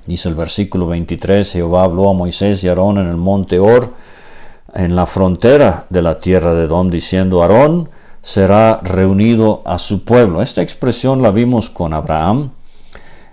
Dice 0.08 0.30
el 0.30 0.34
versículo 0.34 0.88
23, 0.88 1.52
Jehová 1.52 1.84
habló 1.84 2.10
a 2.10 2.13
Moisés 2.13 2.63
y 2.63 2.67
Aarón 2.67 2.97
en 2.97 3.08
el 3.08 3.17
monte 3.17 3.60
Or, 3.60 3.93
en 4.74 4.95
la 4.95 5.06
frontera 5.06 5.86
de 5.89 6.02
la 6.02 6.17
tierra 6.19 6.56
de 6.56 6.63
Edom, 6.63 6.89
diciendo, 6.89 7.43
Aarón 7.43 7.89
será 8.21 8.79
reunido 8.84 9.62
a 9.65 9.77
su 9.77 10.03
pueblo. 10.03 10.41
Esta 10.41 10.62
expresión 10.62 11.21
la 11.21 11.31
vimos 11.31 11.69
con 11.69 11.93
Abraham, 11.93 12.51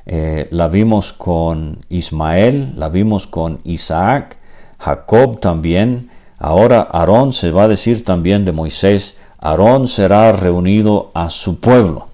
eh, 0.07 0.49
la 0.51 0.69
vimos 0.69 1.13
con 1.13 1.85
Ismael, 1.89 2.73
la 2.77 2.89
vimos 2.89 3.27
con 3.27 3.61
Isaac, 3.65 4.39
Jacob 4.79 5.41
también. 5.41 6.11
Ahora 6.39 6.89
Aarón 6.91 7.33
se 7.33 7.51
va 7.51 7.65
a 7.65 7.69
decir 7.69 8.05
también 8.05 8.45
de 8.45 8.53
Moisés, 8.53 9.17
Aarón 9.39 9.89
será 9.89 10.33
reunido 10.33 11.11
a 11.15 11.31
su 11.31 11.61
pueblo. 11.61 12.09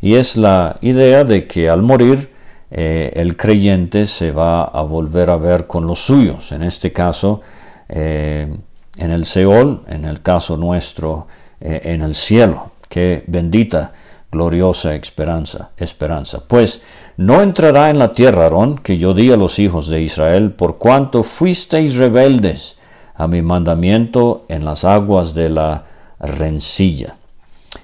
Y 0.00 0.14
es 0.14 0.36
la 0.36 0.76
idea 0.82 1.24
de 1.24 1.46
que 1.46 1.70
al 1.70 1.82
morir 1.82 2.30
eh, 2.70 3.12
el 3.14 3.36
creyente 3.36 4.06
se 4.06 4.32
va 4.32 4.64
a 4.64 4.82
volver 4.82 5.30
a 5.30 5.36
ver 5.36 5.66
con 5.66 5.86
los 5.86 6.00
suyos, 6.00 6.52
en 6.52 6.62
este 6.62 6.92
caso 6.92 7.40
eh, 7.88 8.54
en 8.98 9.10
el 9.10 9.24
Seol, 9.24 9.82
en 9.88 10.04
el 10.04 10.20
caso 10.20 10.56
nuestro 10.56 11.28
eh, 11.60 11.80
en 11.84 12.02
el 12.02 12.14
cielo. 12.14 12.70
Qué 12.88 13.24
bendita, 13.26 13.92
gloriosa 14.30 14.94
esperanza, 14.94 15.70
esperanza. 15.76 16.42
Pues 16.46 16.80
no 17.16 17.42
entrará 17.42 17.90
en 17.90 17.98
la 17.98 18.12
tierra, 18.12 18.44
Aarón, 18.44 18.78
que 18.78 18.98
yo 18.98 19.14
di 19.14 19.32
a 19.32 19.36
los 19.36 19.58
hijos 19.58 19.88
de 19.88 20.02
Israel, 20.02 20.52
por 20.52 20.78
cuanto 20.78 21.22
fuisteis 21.22 21.96
rebeldes 21.96 22.76
a 23.14 23.26
mi 23.26 23.42
mandamiento 23.42 24.44
en 24.48 24.64
las 24.64 24.84
aguas 24.84 25.34
de 25.34 25.48
la 25.48 25.84
rencilla. 26.20 27.16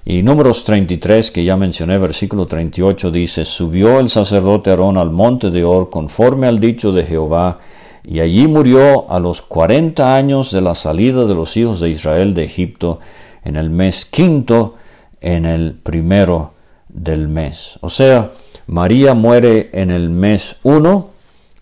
Y 0.04 0.22
números 0.22 0.64
33, 0.64 1.30
que 1.30 1.44
ya 1.44 1.56
mencioné, 1.56 1.96
versículo 1.98 2.46
38, 2.46 3.10
dice, 3.10 3.44
subió 3.44 4.00
el 4.00 4.08
sacerdote 4.08 4.70
Aarón 4.70 4.96
al 4.96 5.10
monte 5.10 5.50
de 5.50 5.64
Or 5.64 5.90
conforme 5.90 6.46
al 6.48 6.58
dicho 6.58 6.92
de 6.92 7.04
Jehová, 7.04 7.58
y 8.04 8.18
allí 8.18 8.48
murió 8.48 9.08
a 9.08 9.20
los 9.20 9.42
cuarenta 9.42 10.16
años 10.16 10.50
de 10.50 10.60
la 10.60 10.74
salida 10.74 11.24
de 11.24 11.34
los 11.34 11.56
hijos 11.56 11.78
de 11.78 11.90
Israel 11.90 12.34
de 12.34 12.44
Egipto, 12.44 12.98
en 13.44 13.56
el 13.56 13.70
mes 13.70 14.04
quinto, 14.04 14.76
en 15.20 15.44
el 15.44 15.74
primero 15.74 16.54
del 16.88 17.28
mes. 17.28 17.78
O 17.80 17.88
sea, 17.88 18.32
María 18.66 19.14
muere 19.14 19.70
en 19.72 19.90
el 19.90 20.10
mes 20.10 20.56
uno, 20.62 21.10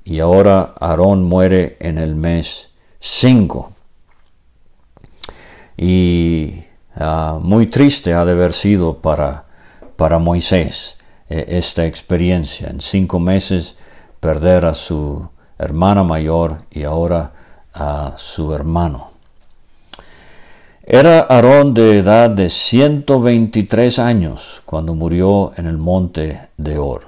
y 0.05 0.21
ahora 0.21 0.75
Aarón 0.81 1.25
muere 1.25 1.77
en 1.81 1.99
el 1.99 2.15
mes 2.15 2.71
cinco. 2.99 3.73
Y 5.77 6.65
ah, 6.97 7.39
muy 7.41 7.67
triste 7.67 8.13
ha 8.13 8.25
de 8.25 8.33
haber 8.33 8.53
sido 8.53 8.99
para, 8.99 9.47
para 9.97 10.19
Moisés 10.19 10.97
eh, 11.29 11.47
esta 11.49 11.87
experiencia. 11.87 12.69
En 12.69 12.81
cinco 12.81 13.19
meses 13.19 13.77
perder 14.21 14.67
a 14.67 14.75
su 14.75 15.29
hermana 15.59 16.03
mayor 16.03 16.63
y 16.71 16.85
ahora 16.85 17.33
a 17.73 18.15
su 18.17 18.53
hermano. 18.55 19.10
Era 20.83 21.21
Aarón 21.21 21.75
de 21.75 21.99
edad 21.99 22.31
de 22.31 22.49
123 22.49 23.99
años 23.99 24.63
cuando 24.65 24.95
murió 24.95 25.53
en 25.57 25.67
el 25.67 25.77
monte 25.77 26.41
de 26.57 26.79
Or. 26.79 27.03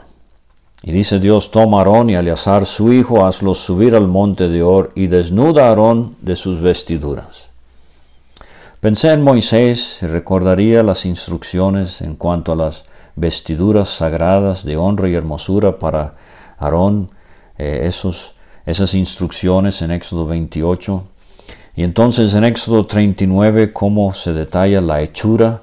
Y 0.83 0.93
dice 0.93 1.19
Dios, 1.19 1.51
toma 1.51 1.79
a 1.79 1.81
Aarón 1.81 2.11
y 2.11 2.15
Eleazar 2.15 2.67
su 2.67 2.93
hijo, 2.93 3.25
hazlos 3.25 3.59
subir 3.59 3.95
al 3.97 4.09
monte 4.09 4.49
de 4.49 4.63
Or 4.63 4.93
y 4.95 5.07
desnuda 5.07 5.65
a 5.65 5.69
Aarón 5.71 6.17
de 6.21 6.37
sus 6.37 6.61
vestiduras. 6.61 7.49
Pensé 8.81 9.11
en 9.11 9.23
Moisés 9.23 10.03
y 10.03 10.07
recordaría 10.07 10.83
las 10.83 11.07
instrucciones 11.07 12.03
en 12.03 12.17
cuanto 12.17 12.53
a 12.53 12.57
las 12.57 12.85
vestiduras 13.17 13.89
sagradas 13.89 14.65
de 14.65 14.77
honra 14.77 15.09
y 15.09 15.15
hermosura 15.15 15.79
para 15.79 16.15
Aarón, 16.59 17.11
eh, 17.57 17.81
esos, 17.85 18.35
esas 18.67 18.93
instrucciones 18.95 19.81
en 19.81 19.93
Éxodo 19.93 20.27
28. 20.27 21.07
Y 21.75 21.85
entonces 21.85 22.35
en 22.35 22.45
Éxodo 22.45 22.85
39 22.85 23.73
cómo 23.73 24.13
se 24.13 24.33
detalla 24.33 24.81
la 24.81 25.01
hechura. 25.01 25.63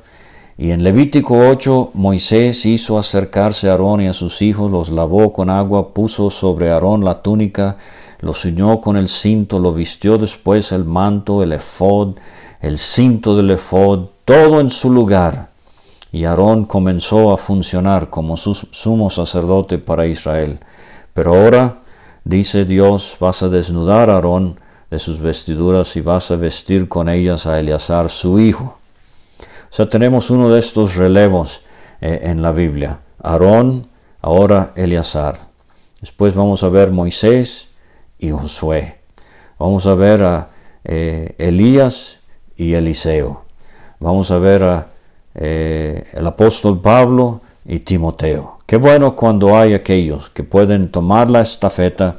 Y 0.57 0.71
en 0.71 0.83
Levítico 0.83 1.47
8 1.47 1.91
Moisés 1.93 2.65
hizo 2.65 2.97
acercarse 2.97 3.69
a 3.69 3.71
Aarón 3.71 4.01
y 4.01 4.07
a 4.07 4.13
sus 4.13 4.41
hijos, 4.41 4.71
los 4.71 4.89
lavó 4.89 5.31
con 5.31 5.49
agua, 5.49 5.93
puso 5.93 6.29
sobre 6.29 6.71
Aarón 6.71 7.05
la 7.05 7.21
túnica, 7.21 7.77
lo 8.19 8.33
ciñó 8.33 8.81
con 8.81 8.97
el 8.97 9.07
cinto, 9.07 9.59
lo 9.59 9.71
vistió 9.71 10.17
después 10.17 10.71
el 10.71 10.83
manto, 10.83 11.43
el 11.43 11.53
efod, 11.53 12.15
el 12.59 12.77
cinto 12.77 13.37
del 13.37 13.51
efod, 13.51 14.07
todo 14.25 14.59
en 14.59 14.69
su 14.69 14.91
lugar. 14.91 15.49
Y 16.11 16.25
Aarón 16.25 16.65
comenzó 16.65 17.31
a 17.31 17.37
funcionar 17.37 18.09
como 18.09 18.35
su 18.35 18.55
sumo 18.55 19.09
sacerdote 19.09 19.77
para 19.77 20.07
Israel. 20.07 20.59
Pero 21.13 21.35
ahora, 21.35 21.77
dice 22.25 22.65
Dios, 22.65 23.15
vas 23.19 23.43
a 23.43 23.49
desnudar 23.49 24.09
a 24.09 24.15
Aarón 24.15 24.59
de 24.89 24.99
sus 24.99 25.19
vestiduras 25.19 25.95
y 25.95 26.01
vas 26.01 26.31
a 26.31 26.35
vestir 26.35 26.87
con 26.87 27.09
ellas 27.09 27.45
a 27.45 27.59
Eleazar 27.59 28.09
su 28.09 28.39
hijo. 28.39 28.77
O 29.39 29.73
sea, 29.73 29.87
tenemos 29.87 30.29
uno 30.29 30.49
de 30.49 30.59
estos 30.59 30.95
relevos 30.95 31.61
eh, 32.01 32.21
en 32.23 32.41
la 32.41 32.51
Biblia. 32.51 32.99
Aarón, 33.21 33.87
ahora 34.21 34.73
Eleazar. 34.75 35.39
Después 36.01 36.33
vamos 36.33 36.63
a 36.63 36.69
ver 36.69 36.91
Moisés 36.91 37.67
y 38.17 38.31
Josué. 38.31 38.99
Vamos 39.59 39.85
a 39.85 39.93
ver 39.93 40.23
a 40.23 40.49
eh, 40.83 41.35
Elías 41.37 42.17
y 42.55 42.73
Eliseo. 42.73 43.43
Vamos 43.99 44.31
a 44.31 44.37
ver 44.37 44.63
a 44.63 44.87
eh, 45.35 46.05
el 46.13 46.25
apóstol 46.25 46.81
Pablo 46.81 47.41
y 47.65 47.79
Timoteo. 47.79 48.59
Qué 48.65 48.77
bueno 48.77 49.15
cuando 49.15 49.57
hay 49.57 49.73
aquellos 49.73 50.29
que 50.29 50.43
pueden 50.43 50.89
tomar 50.89 51.29
la 51.29 51.41
estafeta 51.41 52.17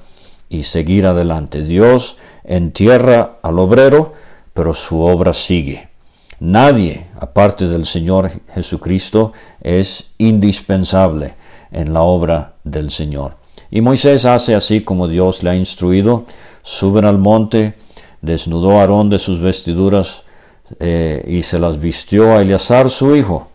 y 0.49 0.65
seguir 0.65 1.07
adelante. 1.07 1.63
Dios 1.63 2.17
entierra 2.51 3.37
al 3.43 3.61
obrero, 3.61 4.13
pero 4.53 4.75
su 4.75 5.01
obra 5.01 5.33
sigue. 5.33 5.89
Nadie, 6.41 7.07
aparte 7.19 7.69
del 7.69 7.87
Señor 7.87 8.31
Jesucristo, 8.53 9.33
es 9.63 10.11
indispensable 10.19 11.35
en 11.71 11.93
la 11.93 12.03
obra 12.03 12.55
del 12.65 12.91
Señor. 12.91 13.37
Y 13.71 13.83
Moisés 13.83 14.25
hace 14.25 14.57
así 14.57 14.81
como 14.81 15.07
Dios 15.07 15.45
le 15.45 15.51
ha 15.51 15.55
instruido. 15.55 16.25
Suben 16.63 17.05
al 17.05 17.19
monte, 17.19 17.75
desnudó 18.21 18.79
a 18.79 18.81
Aarón 18.81 19.11
de 19.11 19.21
sus 19.21 19.39
vestiduras, 19.39 20.25
eh, 20.81 21.25
y 21.29 21.43
se 21.43 21.59
las 21.59 21.79
vistió 21.79 22.33
a 22.33 22.43
Eleazar 22.43 22.91
su 22.91 23.15
hijo, 23.15 23.49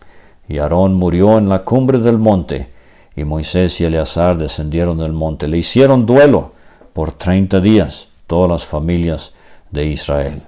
Y 0.48 0.58
Aarón 0.58 0.94
murió 0.94 1.38
en 1.38 1.48
la 1.48 1.64
cumbre 1.64 1.98
del 1.98 2.18
monte, 2.18 2.68
y 3.16 3.24
Moisés 3.24 3.80
y 3.80 3.84
Eleazar 3.84 4.38
descendieron 4.38 4.98
del 4.98 5.12
monte. 5.12 5.48
Le 5.48 5.58
hicieron 5.58 6.06
duelo 6.06 6.52
por 6.92 7.10
treinta 7.10 7.60
días 7.60 8.08
todas 8.26 8.50
las 8.50 8.64
familias 8.64 9.32
de 9.70 9.86
Israel. 9.86 10.42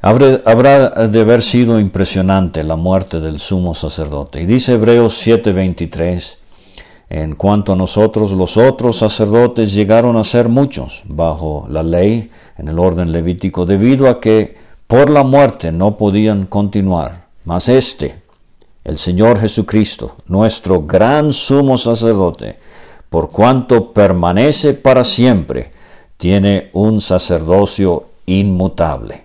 Habrá 0.00 0.90
de 1.08 1.20
haber 1.20 1.40
sido 1.40 1.80
impresionante 1.80 2.62
la 2.62 2.76
muerte 2.76 3.20
del 3.20 3.38
sumo 3.38 3.74
sacerdote. 3.74 4.42
Y 4.42 4.44
dice 4.44 4.74
Hebreos 4.74 5.14
7:23, 5.26 6.36
en 7.08 7.34
cuanto 7.36 7.72
a 7.72 7.76
nosotros, 7.76 8.32
los 8.32 8.58
otros 8.58 8.98
sacerdotes 8.98 9.72
llegaron 9.72 10.16
a 10.16 10.24
ser 10.24 10.50
muchos 10.50 11.02
bajo 11.06 11.66
la 11.70 11.82
ley 11.82 12.30
en 12.58 12.68
el 12.68 12.78
orden 12.78 13.12
levítico, 13.12 13.64
debido 13.64 14.08
a 14.08 14.20
que 14.20 14.56
por 14.86 15.08
la 15.08 15.22
muerte 15.22 15.72
no 15.72 15.96
podían 15.96 16.46
continuar. 16.46 17.28
Mas 17.44 17.68
este, 17.70 18.16
el 18.84 18.98
Señor 18.98 19.40
Jesucristo, 19.40 20.16
nuestro 20.28 20.82
gran 20.82 21.32
sumo 21.32 21.78
sacerdote, 21.78 22.58
por 23.14 23.30
cuanto 23.30 23.92
permanece 23.92 24.74
para 24.74 25.04
siempre, 25.04 25.70
tiene 26.16 26.70
un 26.72 27.00
sacerdocio 27.00 28.06
inmutable. 28.26 29.22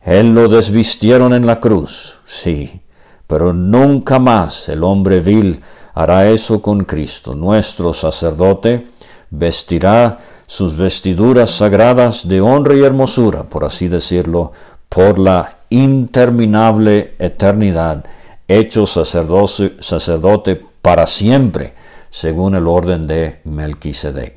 Él 0.00 0.32
lo 0.32 0.46
desvistieron 0.46 1.34
en 1.34 1.44
la 1.44 1.58
cruz, 1.58 2.18
sí, 2.24 2.82
pero 3.26 3.52
nunca 3.52 4.20
más 4.20 4.68
el 4.68 4.84
hombre 4.84 5.18
vil 5.18 5.60
hará 5.92 6.30
eso 6.30 6.62
con 6.62 6.84
Cristo. 6.84 7.34
Nuestro 7.34 7.92
sacerdote 7.92 8.86
vestirá 9.28 10.18
sus 10.46 10.76
vestiduras 10.76 11.50
sagradas 11.50 12.28
de 12.28 12.40
honra 12.40 12.76
y 12.76 12.84
hermosura, 12.84 13.42
por 13.42 13.64
así 13.64 13.88
decirlo, 13.88 14.52
por 14.88 15.18
la 15.18 15.56
interminable 15.68 17.16
eternidad, 17.18 18.04
hecho 18.46 18.86
sacerdote 18.86 20.62
para 20.80 21.08
siempre, 21.08 21.74
según 22.14 22.54
el 22.54 22.68
orden 22.68 23.08
de 23.08 23.40
Melquisedec. 23.42 24.36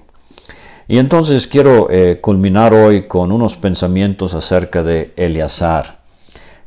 Y 0.87 0.97
entonces 0.97 1.45
quiero 1.45 1.91
eh, 1.91 2.19
culminar 2.19 2.73
hoy 2.73 3.03
con 3.03 3.31
unos 3.31 3.55
pensamientos 3.55 4.33
acerca 4.33 4.81
de 4.81 5.13
Eleazar, 5.15 5.99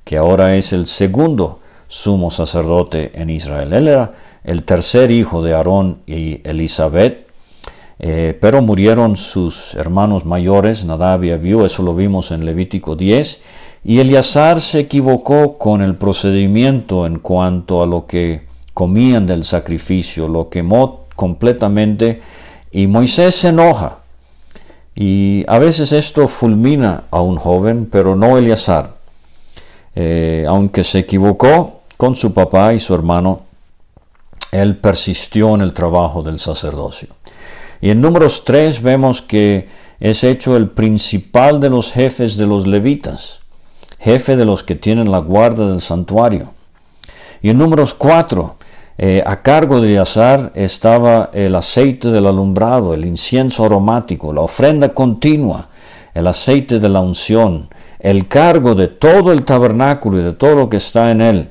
que 0.04 0.16
ahora 0.16 0.54
es 0.54 0.72
el 0.72 0.86
segundo 0.86 1.58
sumo 1.88 2.30
sacerdote 2.30 3.10
en 3.20 3.28
Israel. 3.28 3.72
Él 3.72 3.88
era 3.88 4.14
el 4.44 4.62
tercer 4.62 5.10
hijo 5.10 5.42
de 5.42 5.52
Aarón 5.52 5.98
y 6.06 6.48
Elizabeth, 6.48 7.26
eh, 7.98 8.38
pero 8.40 8.62
murieron 8.62 9.16
sus 9.16 9.74
hermanos 9.74 10.24
mayores, 10.24 10.84
Nadab 10.84 11.24
y 11.24 11.32
Abiú, 11.32 11.64
eso 11.64 11.82
lo 11.82 11.92
vimos 11.92 12.30
en 12.30 12.44
Levítico 12.44 12.94
10, 12.94 13.40
y 13.82 13.98
Eleazar 13.98 14.60
se 14.60 14.78
equivocó 14.78 15.58
con 15.58 15.82
el 15.82 15.96
procedimiento 15.96 17.04
en 17.04 17.18
cuanto 17.18 17.82
a 17.82 17.86
lo 17.86 18.06
que 18.06 18.48
comían 18.74 19.26
del 19.26 19.42
sacrificio, 19.42 20.28
lo 20.28 20.48
quemó 20.48 20.99
completamente, 21.20 22.22
y 22.72 22.86
Moisés 22.86 23.34
se 23.34 23.48
enoja. 23.48 23.98
Y 24.94 25.44
a 25.48 25.58
veces 25.58 25.92
esto 25.92 26.26
fulmina 26.26 27.04
a 27.10 27.20
un 27.20 27.36
joven, 27.36 27.86
pero 27.92 28.16
no 28.16 28.38
Eleazar. 28.38 28.94
Eh, 29.94 30.46
aunque 30.48 30.82
se 30.82 31.00
equivocó 31.00 31.82
con 31.98 32.16
su 32.16 32.32
papá 32.32 32.72
y 32.72 32.80
su 32.80 32.94
hermano, 32.94 33.42
él 34.50 34.78
persistió 34.78 35.54
en 35.54 35.60
el 35.60 35.74
trabajo 35.74 36.22
del 36.22 36.38
sacerdocio. 36.38 37.08
Y 37.82 37.90
en 37.90 38.00
números 38.00 38.42
3 38.46 38.80
vemos 38.80 39.20
que 39.20 39.68
es 40.00 40.24
hecho 40.24 40.56
el 40.56 40.70
principal 40.70 41.60
de 41.60 41.68
los 41.68 41.92
jefes 41.92 42.38
de 42.38 42.46
los 42.46 42.66
levitas, 42.66 43.40
jefe 43.98 44.36
de 44.36 44.46
los 44.46 44.62
que 44.62 44.74
tienen 44.74 45.10
la 45.10 45.18
guarda 45.18 45.68
del 45.68 45.82
santuario. 45.82 46.54
Y 47.42 47.50
en 47.50 47.58
números 47.58 47.92
4, 47.92 48.56
eh, 49.02 49.22
a 49.24 49.40
cargo 49.40 49.80
de 49.80 49.88
Eleazar 49.88 50.52
estaba 50.54 51.30
el 51.32 51.54
aceite 51.54 52.10
del 52.10 52.26
alumbrado, 52.26 52.92
el 52.92 53.06
incienso 53.06 53.64
aromático, 53.64 54.30
la 54.30 54.42
ofrenda 54.42 54.90
continua, 54.90 55.70
el 56.12 56.26
aceite 56.26 56.78
de 56.78 56.90
la 56.90 57.00
unción, 57.00 57.70
el 57.98 58.28
cargo 58.28 58.74
de 58.74 58.88
todo 58.88 59.32
el 59.32 59.46
tabernáculo 59.46 60.20
y 60.20 60.22
de 60.22 60.34
todo 60.34 60.54
lo 60.54 60.68
que 60.68 60.76
está 60.76 61.10
en 61.10 61.22
él 61.22 61.48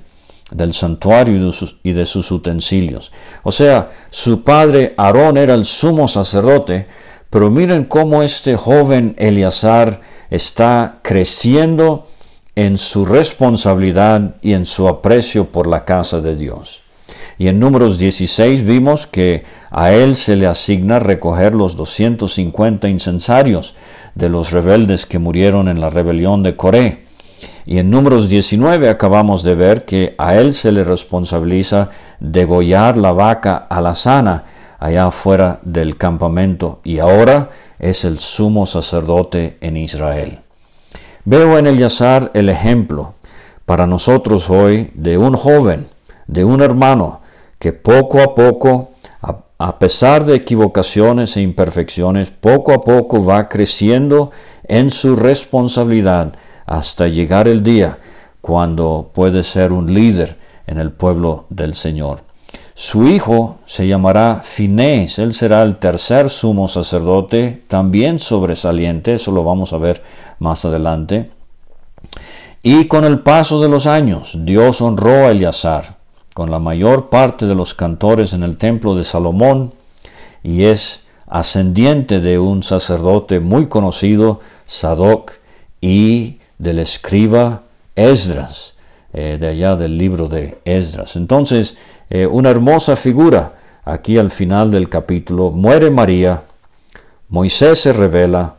del 0.52 0.74
santuario 0.74 1.38
y 1.82 1.92
de, 1.92 2.06
sus, 2.06 2.32
utensilios. 2.32 3.12
O 3.42 3.52
sea, 3.52 3.90
su 4.12 4.44
padre 4.44 4.94
Aarón 4.96 5.36
era 5.36 5.56
el 5.56 5.66
sumo 5.66 6.08
sacerdote, 6.08 6.86
pero 7.32 7.50
miren 7.50 7.86
cómo 7.86 8.22
este 8.22 8.58
joven 8.58 9.16
Eleazar 9.18 10.02
está 10.30 11.00
creciendo 11.02 12.06
en 12.56 12.78
su 12.78 13.06
responsabilidad 13.06 14.36
y 14.44 14.54
en 14.54 14.68
su 14.68 14.88
aprecio 14.88 15.46
por 15.46 15.66
la 15.66 15.84
casa 15.84 16.22
de 16.22 16.36
Dios. 16.36 16.84
Y 17.40 17.48
en 17.48 17.60
números 17.60 17.98
16 17.98 18.66
vimos 18.66 19.08
que 19.08 19.46
a 19.72 19.94
él 19.94 20.18
se 20.18 20.36
le 20.36 20.46
asigna 20.46 21.00
recoger 21.00 21.56
los 21.56 21.78
250 21.78 22.90
incensarios 22.90 23.76
de 24.14 24.28
los 24.28 24.52
rebeldes 24.52 25.06
que 25.06 25.20
murieron 25.20 25.70
en 25.70 25.80
la 25.80 25.90
rebelión 25.90 26.44
de 26.44 26.58
Coré. 26.58 27.06
Y 27.66 27.78
en 27.78 27.90
números 27.90 28.28
19 28.28 28.90
acabamos 28.90 29.42
de 29.44 29.56
ver 29.56 29.86
que 29.86 30.16
a 30.18 30.36
él 30.36 30.52
se 30.52 30.74
le 30.74 30.84
responsabiliza 30.84 31.90
degollar 32.20 32.98
la 32.98 33.14
vaca 33.14 33.56
alazana 33.70 34.44
allá 34.78 35.08
afuera 35.08 35.60
del 35.64 35.96
campamento 35.96 36.82
y 36.84 37.00
ahora 37.00 37.52
es 37.80 38.04
el 38.04 38.20
sumo 38.20 38.66
sacerdote 38.66 39.58
en 39.62 39.78
Israel. 39.78 40.40
Veo 41.24 41.58
en 41.58 41.68
Eleazar 41.68 42.32
el 42.34 42.50
ejemplo 42.50 43.14
para 43.66 43.88
nosotros 43.88 44.50
hoy 44.50 44.92
de 44.94 45.18
un 45.18 45.36
joven, 45.36 45.88
de 46.28 46.44
un 46.44 46.62
hermano, 46.62 47.22
que 47.60 47.74
poco 47.74 48.22
a 48.22 48.34
poco, 48.34 48.92
a, 49.58 49.78
pesar 49.78 50.24
de 50.24 50.36
equivocaciones 50.36 51.36
e 51.36 51.42
imperfecciones, 51.42 52.32
poco 52.32 52.72
a 52.72 52.82
poco 52.82 53.26
va 53.26 53.50
creciendo 53.50 54.32
en 54.64 54.90
su 54.90 55.18
responsabilidad 55.18 56.34
hasta 56.66 57.10
llegar 57.10 57.50
el 57.50 57.62
día 57.62 57.98
cuando 58.40 59.12
puede 59.14 59.44
ser 59.44 59.74
un 59.74 59.94
líder 59.94 60.38
en 60.66 60.80
el 60.80 60.92
pueblo 60.92 61.46
del 61.50 61.74
Señor. 61.74 62.22
Su 62.74 63.06
hijo 63.06 63.58
se 63.66 63.86
llamará 63.86 64.40
Finés, 64.42 65.20
él 65.20 65.34
será 65.34 65.64
el 65.64 65.76
tercer 65.76 66.30
sumo 66.30 66.70
sacerdote, 66.70 67.64
también 67.68 68.20
sobresaliente, 68.20 69.16
eso 69.16 69.32
lo 69.32 69.44
vamos 69.44 69.74
a 69.74 69.78
ver 69.78 70.02
más 70.40 70.64
adelante. 70.64 71.30
Y 72.64 72.88
con 72.88 73.04
el 73.04 73.20
paso 73.20 73.62
de 73.62 73.68
los 73.68 73.86
años, 73.86 74.38
Dios 74.46 74.80
honró 74.80 75.26
a 75.26 75.32
Eleazar 75.32 75.99
con 76.34 76.52
la 76.52 76.60
mayor 76.60 77.10
parte 77.10 77.46
de 77.46 77.56
los 77.56 77.74
cantores 77.74 78.34
en 78.34 78.44
el 78.44 78.58
templo 78.58 78.96
de 78.96 79.04
Salomón 79.04 79.74
y 80.44 80.64
es 80.64 81.02
ascendiente 81.28 82.20
de 82.20 82.40
un 82.40 82.64
sacerdote 82.64 83.40
muy 83.40 83.68
conocido, 83.68 84.40
Sadoc, 84.66 85.34
y 85.82 86.40
del 86.58 86.80
escriba 86.80 87.64
Esdras, 87.96 88.74
eh, 89.14 89.38
de 89.40 89.48
allá 89.48 89.76
del 89.76 89.98
libro 89.98 90.28
de 90.28 90.60
Esdras. 90.66 91.16
Entonces, 91.16 91.78
eh, 92.10 92.26
una 92.26 92.50
hermosa 92.50 92.96
figura 92.96 93.54
aquí 93.86 94.18
al 94.18 94.32
final 94.32 94.72
del 94.72 94.90
capítulo. 94.90 95.52
Muere 95.52 95.92
María, 95.92 96.44
Moisés 97.30 97.80
se 97.80 97.94
revela, 97.94 98.56